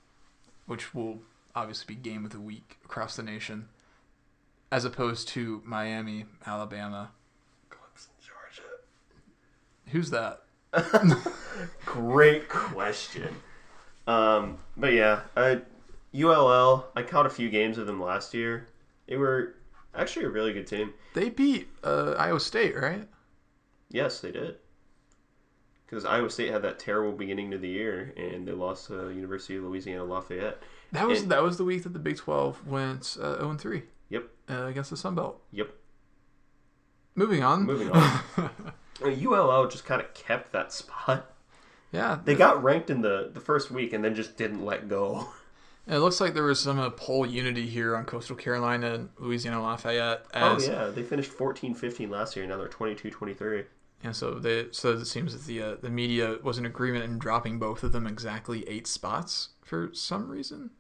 [0.71, 1.19] which will
[1.57, 3.67] obviously be game of the week across the nation,
[4.71, 7.11] as opposed to Miami, Alabama.
[7.69, 8.69] Clemson, Georgia.
[9.89, 10.43] Who's that?
[11.85, 13.35] Great question.
[14.07, 15.63] Um, but yeah, I,
[16.17, 16.87] ULL.
[16.95, 18.69] I caught a few games of them last year.
[19.09, 19.57] They were
[19.93, 20.95] actually a really good team.
[21.15, 23.09] They beat uh, Iowa State, right?
[23.89, 24.55] Yes, they did.
[25.91, 29.57] Because Iowa State had that terrible beginning to the year, and they lost to University
[29.57, 30.63] of Louisiana Lafayette.
[30.93, 33.61] That was And- that was the week that the Big Twelve went uh, zero and
[33.61, 34.29] three Yep.
[34.49, 35.43] uh, against the Sun Belt.
[35.51, 35.75] Yep.
[37.17, 37.65] Moving on.
[37.65, 38.21] Moving on.
[38.37, 41.33] Uh, ULL just kind of kept that spot.
[41.93, 45.29] yeah, They got ranked in the, the first week and then just didn't let go.
[45.87, 49.09] And it looks like there was some uh, poll unity here on Coastal Carolina and
[49.19, 50.25] Louisiana Lafayette.
[50.35, 50.85] Oh, yeah.
[50.95, 52.47] They finished 14 15 last year.
[52.47, 53.65] Now they're 22 23.
[54.03, 57.19] And so they so it seems that the uh, the media was in agreement in
[57.19, 60.71] dropping both of them exactly eight spots for some reason.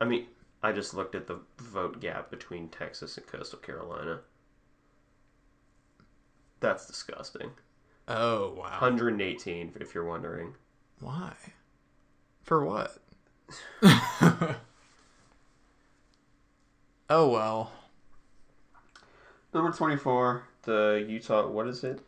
[0.00, 0.26] I mean,
[0.62, 4.20] I just looked at the vote gap between Texas and Coastal Carolina.
[6.60, 7.50] That's disgusting.
[8.06, 8.78] Oh wow!
[8.80, 10.54] 118, if you're wondering.
[11.00, 11.32] Why?
[12.44, 12.96] For what?
[13.82, 14.56] oh
[17.28, 17.72] well.
[19.52, 21.48] Number 24, the Utah.
[21.48, 22.00] What is it?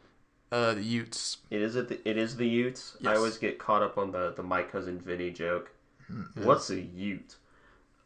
[0.51, 1.38] Uh, the Utes.
[1.51, 1.88] It is it.
[1.88, 2.96] The, it is the Utes.
[3.05, 5.70] I always get caught up on the the my cousin Vinny joke.
[6.11, 6.44] Mm-hmm.
[6.44, 7.36] What's a Ute?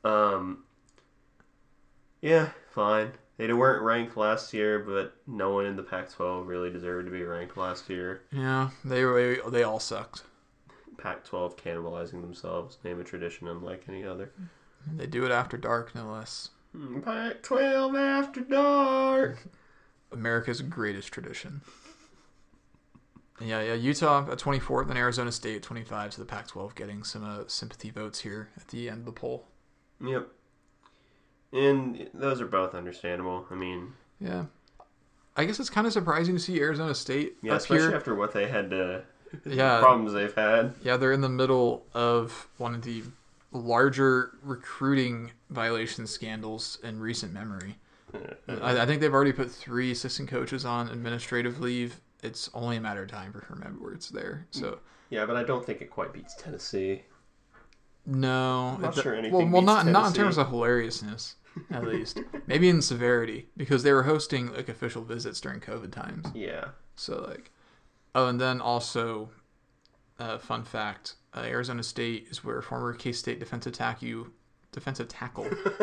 [0.04, 0.64] Um.
[2.20, 3.12] Yeah, fine.
[3.36, 7.22] They weren't ranked last year, but no one in the Pac-12 really deserved to be
[7.24, 8.22] ranked last year.
[8.30, 9.38] Yeah, they were.
[9.50, 10.22] They all sucked.
[10.98, 12.78] Pac-12 cannibalizing themselves.
[12.84, 14.32] Name a tradition unlike any other.
[14.96, 16.50] They do it after dark, no less.
[16.72, 19.38] Hmm, Pac-12 after dark.
[20.12, 21.62] America's greatest tradition.
[23.44, 23.74] Yeah, yeah.
[23.74, 27.90] Utah at 24th and Arizona State at 25 to the Pac-12, getting some uh, sympathy
[27.90, 29.46] votes here at the end of the poll.
[30.04, 30.28] Yep.
[31.52, 33.46] And those are both understandable.
[33.50, 34.46] I mean, Yeah,
[35.36, 37.96] I guess it's kind of surprising to see Arizona State yeah, especially here.
[37.96, 39.02] after what they had to,
[39.46, 39.80] Yeah.
[39.80, 40.74] problems they've had.
[40.82, 43.02] Yeah, they're in the middle of one of the
[43.52, 47.76] larger recruiting violation scandals in recent memory.
[48.48, 52.00] I, I think they've already put three assistant coaches on administrative leave.
[52.22, 54.46] It's only a matter of time for Herm Edwards there.
[54.50, 54.78] So
[55.10, 57.02] Yeah, but I don't think it quite beats Tennessee.
[58.06, 61.36] no, Not it- sure anything well, well, not not in terms of hilariousness,
[61.70, 62.20] at least.
[62.46, 66.26] Maybe in severity because they were hosting like official visits during COVID times.
[66.34, 66.68] Yeah.
[66.96, 67.50] So like,
[68.14, 69.30] oh, and then also,
[70.18, 74.26] uh, fun fact: uh, Arizona State is where former K State defensive tackle,
[74.72, 75.46] defensive tackle.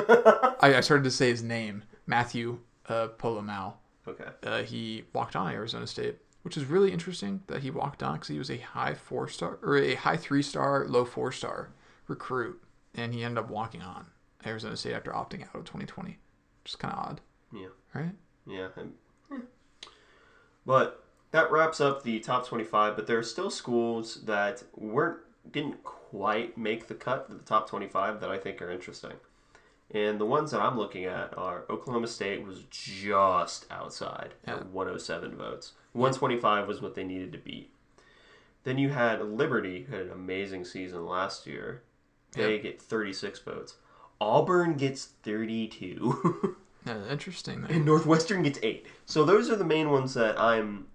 [0.61, 3.73] I, I started to say his name, Matthew uh, Polomau.
[4.07, 4.25] Okay.
[4.43, 8.27] Uh, he walked on Arizona State, which is really interesting that he walked on because
[8.29, 11.69] he was a high four star or a high three star, low four star
[12.07, 12.61] recruit,
[12.95, 14.05] and he ended up walking on
[14.45, 16.17] Arizona State after opting out of 2020,
[16.63, 17.21] which is kind of odd,
[17.53, 17.67] Yeah.
[17.93, 18.15] right?
[18.47, 18.69] Yeah.
[18.77, 19.37] yeah.
[20.65, 25.19] But that wraps up the top 25, but there are still schools that weren't
[25.51, 29.13] didn't quite make the cut to the top 25 that I think are interesting.
[29.91, 34.55] And the ones that I'm looking at are Oklahoma State was just outside Yeah.
[34.57, 35.71] at 107 votes.
[35.93, 37.73] 125 was what they needed to beat.
[38.65, 41.81] Then you had Liberty, who had an amazing season last year.
[42.33, 43.77] They get 36 votes.
[44.21, 46.55] Auburn gets 32.
[46.85, 47.61] Yeah, interesting.
[47.61, 47.71] There.
[47.75, 48.85] and Northwestern gets eight.
[49.05, 50.87] So those are the main ones that I'm.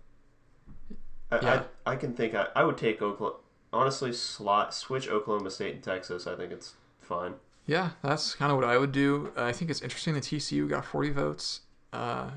[1.30, 1.62] I, Yeah.
[1.84, 3.36] I, I can think I, I would take Oklahoma.
[3.72, 6.26] Honestly, slot switch Oklahoma State and Texas.
[6.26, 7.34] I think it's fine.
[7.66, 9.32] Yeah, that's kind of what I would do.
[9.36, 11.60] I think it's interesting that TCU got 40 votes.
[11.92, 12.30] Uh,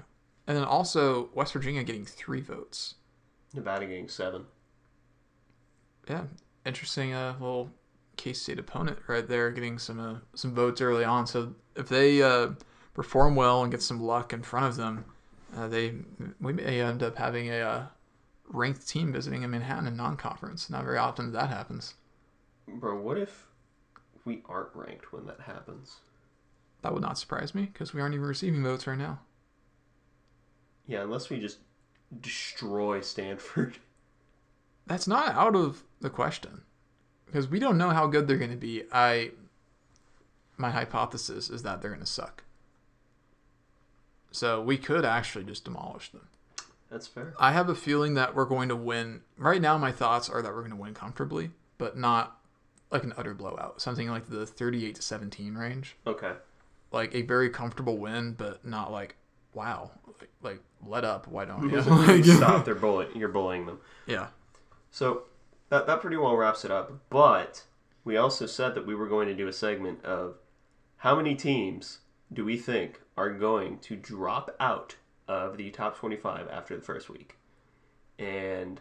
[0.48, 2.96] and then also West Virginia getting three votes.
[3.54, 4.46] Nevada getting seven.
[6.10, 6.24] yeah,
[6.66, 7.70] interesting uh, little
[8.16, 11.28] K State opponent right there, getting some uh, some votes early on.
[11.28, 12.50] So if they uh,
[12.94, 15.06] perform well and get some luck in front of them,
[15.56, 15.96] uh, they
[16.40, 17.84] we may end up having a uh,
[18.50, 20.70] ranked team visiting in Manhattan in non-conference.
[20.70, 21.96] Not very often that happens.
[22.68, 23.47] Bro, what if
[24.28, 26.02] we aren't ranked when that happens?
[26.84, 29.22] That would not surprise me because we aren't even receiving votes right now.
[30.86, 31.58] Yeah, unless we just
[32.22, 33.78] destroy Stanford.
[34.86, 36.62] That's not out of the question
[37.26, 38.84] because we don't know how good they're going to be.
[38.92, 39.32] I
[40.56, 42.44] my hypothesis is that they're going to suck.
[44.32, 46.28] So we could actually just demolish them.
[46.90, 47.34] That's fair.
[47.40, 49.22] I have a feeling that we're going to win.
[49.38, 52.37] Right now, my thoughts are that we're going to win comfortably, but not
[52.92, 53.82] like an utter blowout.
[53.82, 55.96] Something like the 38 to 17 range.
[56.06, 56.34] Okay.
[56.92, 59.16] Like a very comfortable win, but not like,
[59.54, 61.28] wow, like, like let up.
[61.28, 62.24] Why don't you?
[62.36, 62.66] Stop.
[62.66, 63.16] They're bullying.
[63.16, 63.80] You're bullying them.
[64.06, 64.28] Yeah.
[64.92, 65.24] So
[65.70, 66.92] that that pretty well wraps it up.
[67.10, 67.64] But
[68.04, 70.38] we also said that we were going to do a segment of
[70.98, 72.00] how many teams
[72.32, 74.96] do we think are going to drop out
[75.28, 77.38] of the top 25 after the first week.
[78.18, 78.80] And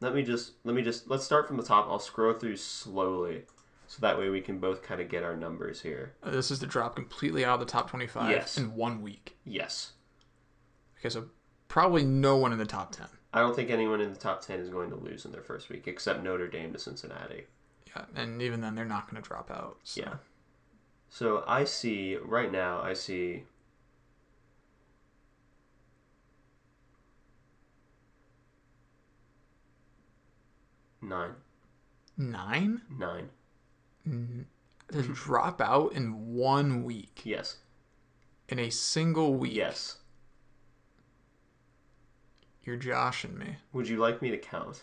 [0.00, 1.86] let me just let me just let's start from the top.
[1.88, 3.44] I'll scroll through slowly
[3.86, 6.14] so that way we can both kind of get our numbers here.
[6.22, 8.58] Uh, This is to drop completely out of the top 25 Yes.
[8.58, 9.36] in one week.
[9.44, 9.92] Yes.
[10.98, 11.26] Okay, so
[11.68, 13.06] probably no one in the top 10.
[13.32, 15.68] I don't think anyone in the top 10 is going to lose in their first
[15.68, 17.44] week except Notre Dame to Cincinnati.
[17.94, 19.78] Yeah, and even then, they're not going to drop out.
[19.84, 20.00] So.
[20.00, 20.14] Yeah.
[21.08, 22.80] So I see right now.
[22.82, 23.44] I see.
[31.06, 31.34] Nine.
[32.18, 33.28] Nine Nine.
[34.08, 34.40] Mm-hmm.
[35.00, 37.58] to drop out in one week, Yes.
[38.48, 39.54] in a single week.
[39.54, 39.98] Yes.
[42.64, 43.56] You're joshing me.
[43.72, 44.82] Would you like me to count?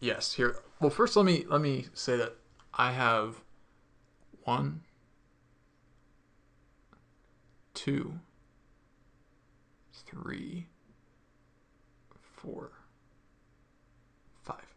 [0.00, 0.34] Yes.
[0.34, 0.56] Here.
[0.80, 2.34] Well, first, let me let me say that
[2.74, 3.36] I have
[4.44, 4.82] one,
[7.74, 8.20] two,
[9.92, 10.66] three,
[12.20, 12.70] four,
[14.42, 14.74] five.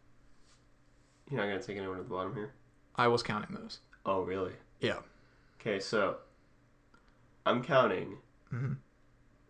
[1.32, 2.52] You're not gonna take anyone at the bottom here.
[2.94, 3.80] I was counting those.
[4.04, 4.52] Oh, really?
[4.80, 4.98] Yeah.
[5.58, 6.18] Okay, so
[7.46, 8.18] I'm counting.
[8.52, 8.76] Mhm.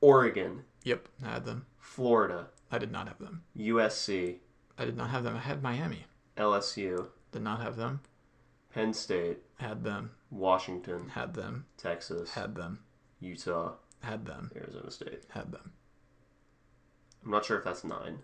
[0.01, 1.09] Oregon, Yep.
[1.25, 1.67] I had them.
[1.81, 3.43] Florida, I did not have them.
[3.57, 4.39] USC,
[4.79, 5.35] I did not have them.
[5.35, 6.07] I had Miami.
[6.37, 8.01] LSU, Did not have them.
[8.71, 10.13] Penn State, Had them.
[10.31, 11.67] Washington, Had them.
[11.77, 12.85] Texas, Had them.
[13.19, 14.53] Utah, Had them.
[14.55, 15.25] Arizona State.
[15.31, 15.73] Had them.
[17.25, 18.23] I'm not sure if that's nine.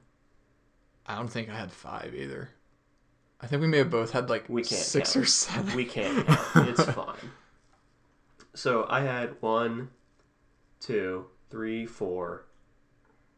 [1.06, 2.50] I don't think I had five either.
[3.40, 5.24] I think we may have both had like We can't six count.
[5.24, 5.76] or seven.
[5.76, 6.68] We can't count.
[6.68, 7.16] It's fine.
[8.54, 9.90] So I had one,
[10.80, 12.46] two, three, four,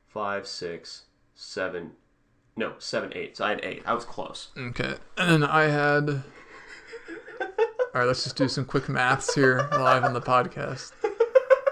[0.08, 1.92] five, six, seven.
[2.56, 3.36] No, seven, eight.
[3.36, 3.82] So I had eight.
[3.86, 4.48] I was close.
[4.56, 4.94] Okay.
[5.18, 6.22] And I had.
[7.92, 10.92] All right, let's just do some quick maths here live on the podcast.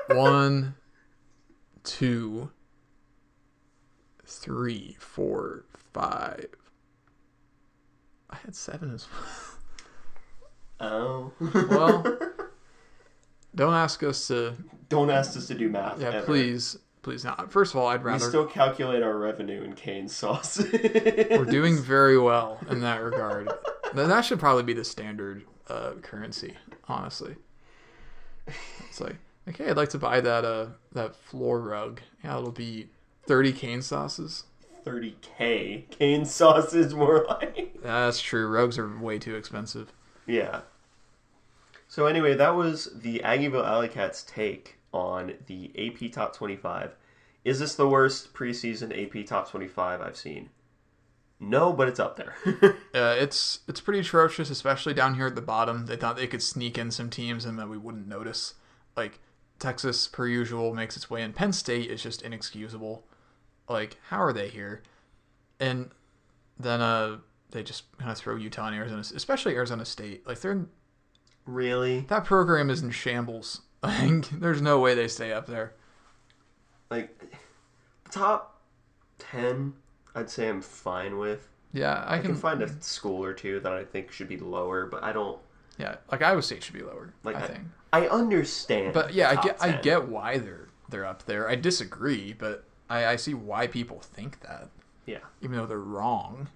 [0.09, 0.75] One,
[1.85, 2.51] two,
[4.27, 6.47] three, four, five.
[8.31, 9.33] I had seven as well.
[10.81, 11.33] Oh.
[11.71, 12.05] well.
[13.55, 14.55] Don't ask us to.
[14.89, 16.01] Don't ask us to do math.
[16.01, 16.27] Yeah, ever.
[16.27, 17.51] please, please not.
[17.51, 18.25] First of all, I'd rather.
[18.25, 20.63] We still calculate our revenue in cane sauce.
[20.73, 23.51] We're doing very well in that regard.
[23.95, 26.55] That should probably be the standard uh, currency,
[26.87, 27.37] honestly.
[28.89, 29.17] It's like,
[29.49, 32.01] okay, I'd like to buy that uh that floor rug.
[32.23, 32.89] Yeah, it'll be
[33.27, 34.45] thirty cane sauces.
[34.89, 35.91] 30k.
[35.91, 37.81] Cane sauce is more like.
[37.83, 38.49] That's true.
[38.49, 39.93] Rugs are way too expensive.
[40.27, 40.63] Yeah.
[41.89, 46.95] So anyway, that was the Aggieville Alley Cats take on the AP Top 25.
[47.45, 50.51] Is this the worst preseason AP Top 25 I've seen?
[51.41, 52.35] No, but it's up there.
[52.95, 55.87] Uh, it's it's pretty atrocious, especially down here at the bottom.
[55.87, 58.55] They thought they could sneak in some teams and that we wouldn't notice.
[58.97, 59.21] Like
[59.59, 61.33] Texas, per usual, makes its way in.
[61.33, 63.05] Penn State is just inexcusable.
[63.69, 64.83] Like, how are they here?
[65.61, 65.91] And
[66.59, 67.19] then uh,
[67.51, 70.27] they just kind of throw Utah and Arizona, especially Arizona State.
[70.27, 70.69] Like they're in,
[71.47, 72.01] really?
[72.09, 73.63] that program is in shambles.
[73.81, 75.73] Like, there's no way they stay up there.
[76.91, 77.17] Like,
[78.03, 78.61] the top
[79.21, 79.73] 10,
[80.17, 81.49] I'd say I'm fine with.
[81.73, 82.33] Yeah, I I can.
[82.33, 85.39] can find a school or two that I think should be lower, but I don't.
[85.79, 87.13] yeah, like Iowa State should be lower.
[87.23, 87.61] Like, I I- think.
[87.93, 88.95] I understand.
[88.95, 91.49] But yeah, I get I get why they're they're up there.
[91.49, 94.69] I disagree, but I, I see why people think that,
[95.07, 95.19] Yeah.
[95.43, 96.49] even though they're wrong.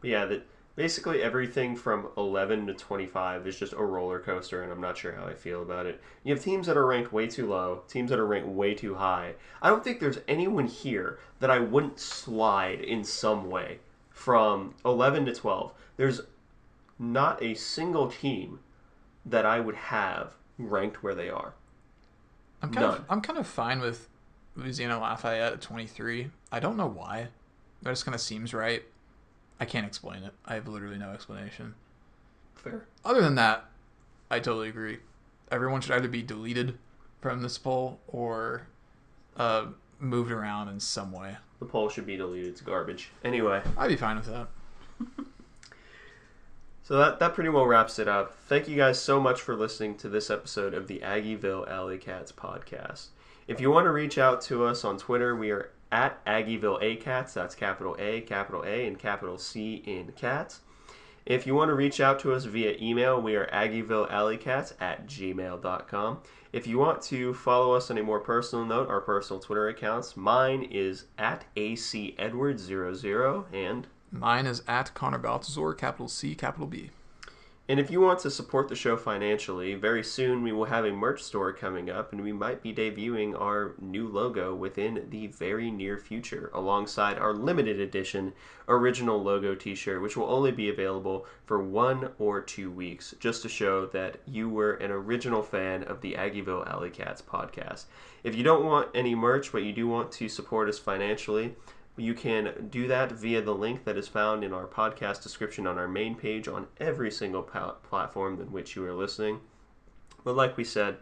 [0.00, 4.70] But yeah, that basically everything from 11 to 25 is just a roller coaster, and
[4.70, 6.00] I'm not sure how I feel about it.
[6.22, 8.94] You have teams that are ranked way too low, teams that are ranked way too
[8.96, 9.34] high.
[9.62, 13.78] I don't think there's anyone here that I wouldn't slide in some way
[14.10, 16.22] from 11 to 12, there's
[16.98, 18.60] not a single team
[19.26, 21.52] that I would have ranked where they are.
[22.62, 23.04] I'm kind of None.
[23.10, 24.08] I'm kind of fine with
[24.56, 26.30] Louisiana Lafayette at 23.
[26.50, 27.28] I don't know why.
[27.82, 28.82] That just kind of seems right.
[29.60, 30.32] I can't explain it.
[30.44, 31.74] I have literally no explanation.
[32.54, 32.86] Fair.
[33.04, 33.66] Other than that,
[34.30, 34.98] I totally agree.
[35.50, 36.78] Everyone should either be deleted
[37.20, 38.66] from this poll or
[39.36, 39.66] uh,
[40.00, 41.36] moved around in some way.
[41.58, 42.48] The poll should be deleted.
[42.48, 43.10] It's garbage.
[43.24, 44.48] Anyway, I'd be fine with that.
[46.82, 48.36] so that, that pretty well wraps it up.
[48.46, 52.32] Thank you guys so much for listening to this episode of the Aggieville Alley Cats
[52.32, 53.06] podcast.
[53.48, 57.32] If you want to reach out to us on Twitter, we are at Aggieville ACats.
[57.32, 60.62] That's capital A, capital A, and capital C in cats.
[61.24, 66.18] If you want to reach out to us via email, we are AggievilleAlleyCats at gmail.com.
[66.52, 70.16] If you want to follow us on a more personal note, our personal Twitter accounts,
[70.16, 76.90] mine is at ACEdwards00 and Mine is at Connor Baltazar, capital C, capital B.
[77.68, 80.92] And if you want to support the show financially, very soon we will have a
[80.92, 85.68] merch store coming up and we might be debuting our new logo within the very
[85.72, 88.32] near future alongside our limited edition
[88.68, 93.42] original logo t shirt, which will only be available for one or two weeks just
[93.42, 97.86] to show that you were an original fan of the Aggieville Alley Cats podcast.
[98.22, 101.56] If you don't want any merch, but you do want to support us financially,
[101.96, 105.78] you can do that via the link that is found in our podcast description on
[105.78, 109.40] our main page on every single platform in which you are listening.
[110.24, 110.96] But like we said,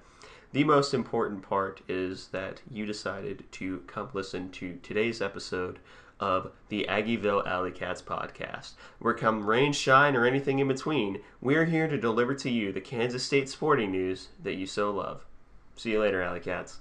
[0.53, 5.81] the most important part is that you decided to come listen to today's episode
[6.21, 8.75] of the Aggieville Alley Cats podcast.
[9.01, 12.81] Where come rain, shine, or anything in between, we're here to deliver to you the
[12.81, 15.27] Kansas State sporting news that you so love.
[15.75, 16.79] See you later, Alley Cats.